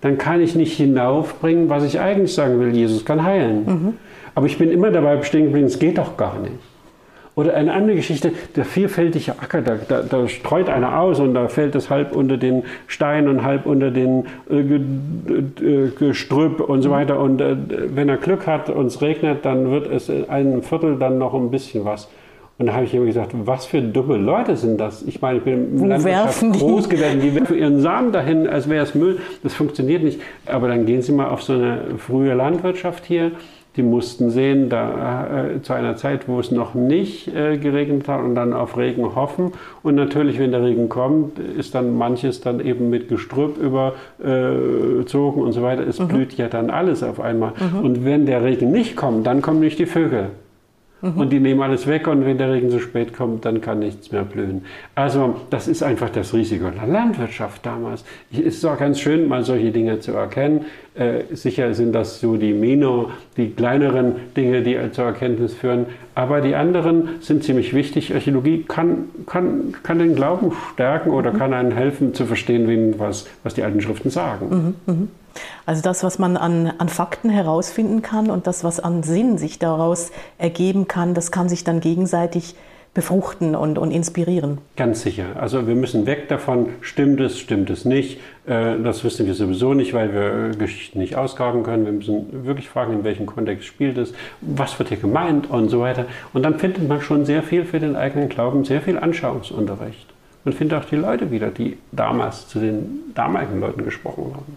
[0.00, 2.74] dann kann ich nicht hinaufbringen, was ich eigentlich sagen will.
[2.74, 3.64] Jesus kann heilen.
[3.66, 3.94] Mhm.
[4.34, 6.54] Aber ich bin immer dabei stehen geblieben, es geht doch gar nicht.
[7.36, 11.48] Oder eine andere Geschichte, der vielfältige Acker, da, da, da, streut einer aus und da
[11.48, 16.88] fällt es halb unter den Stein und halb unter den äh, äh, Gestrüpp und so
[16.88, 16.92] mhm.
[16.92, 17.20] weiter.
[17.20, 17.56] Und äh,
[17.94, 21.32] wenn er Glück hat und es regnet, dann wird es in einem Viertel dann noch
[21.34, 22.08] ein bisschen was.
[22.60, 25.02] Und da habe ich immer gesagt, was für dumme Leute sind das?
[25.02, 28.84] Ich meine, ich bin im Landwirtschaft groß geworden, die werfen ihren Samen dahin, als wäre
[28.84, 29.18] es Müll.
[29.42, 30.20] Das funktioniert nicht.
[30.44, 33.32] Aber dann gehen Sie mal auf so eine frühe Landwirtschaft hier
[33.76, 38.20] die mussten sehen, da, äh, zu einer Zeit, wo es noch nicht äh, geregnet hat
[38.22, 39.52] und dann auf Regen hoffen.
[39.84, 45.52] Und natürlich, wenn der Regen kommt, ist dann manches dann eben mit Gestrüpp überzogen und
[45.52, 45.86] so weiter.
[45.86, 46.08] Es mhm.
[46.08, 47.52] blüht ja dann alles auf einmal.
[47.58, 47.84] Mhm.
[47.84, 50.30] Und wenn der Regen nicht kommt, dann kommen nicht die Vögel.
[51.02, 51.16] Mhm.
[51.16, 54.12] Und die nehmen alles weg und wenn der Regen zu spät kommt, dann kann nichts
[54.12, 54.62] mehr blühen.
[54.94, 58.04] Also das ist einfach das Risiko der Landwirtschaft damals.
[58.32, 60.66] Es ist auch ganz schön, mal solche Dinge zu erkennen.
[60.94, 65.86] Äh, sicher sind das so die Mino, die kleineren Dinge, die zur Erkenntnis führen.
[66.14, 68.12] Aber die anderen sind ziemlich wichtig.
[68.14, 71.38] Archäologie kann, kann, kann den Glauben stärken oder mhm.
[71.38, 74.74] kann einen helfen zu verstehen, was, was die alten Schriften sagen.
[74.86, 75.08] Mhm.
[75.66, 79.58] Also das, was man an, an Fakten herausfinden kann und das, was an Sinn sich
[79.58, 82.54] daraus ergeben kann, das kann sich dann gegenseitig
[82.92, 84.58] befruchten und, und inspirieren.
[84.76, 85.26] Ganz sicher.
[85.38, 88.18] Also wir müssen weg davon, stimmt es, stimmt es nicht.
[88.46, 91.84] Äh, das wissen wir sowieso nicht, weil wir Geschichten nicht ausgraben können.
[91.84, 95.80] Wir müssen wirklich fragen, in welchem Kontext spielt es, was wird hier gemeint und so
[95.80, 96.06] weiter.
[96.32, 100.06] Und dann findet man schon sehr viel für den eigenen Glauben, sehr viel Anschauungsunterricht.
[100.44, 104.56] Man findet auch die Leute wieder, die damals zu den damaligen Leuten gesprochen haben.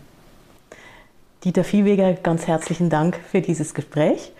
[1.44, 4.32] Dieter Viehweger, ganz herzlichen Dank für dieses Gespräch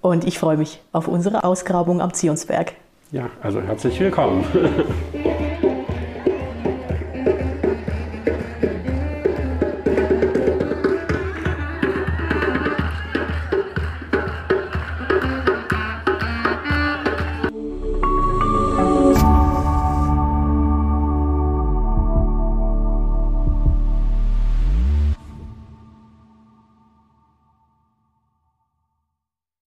[0.00, 2.74] und ich freue mich auf unsere Ausgrabung am Zionsberg.
[3.10, 4.44] Ja, also herzlich willkommen.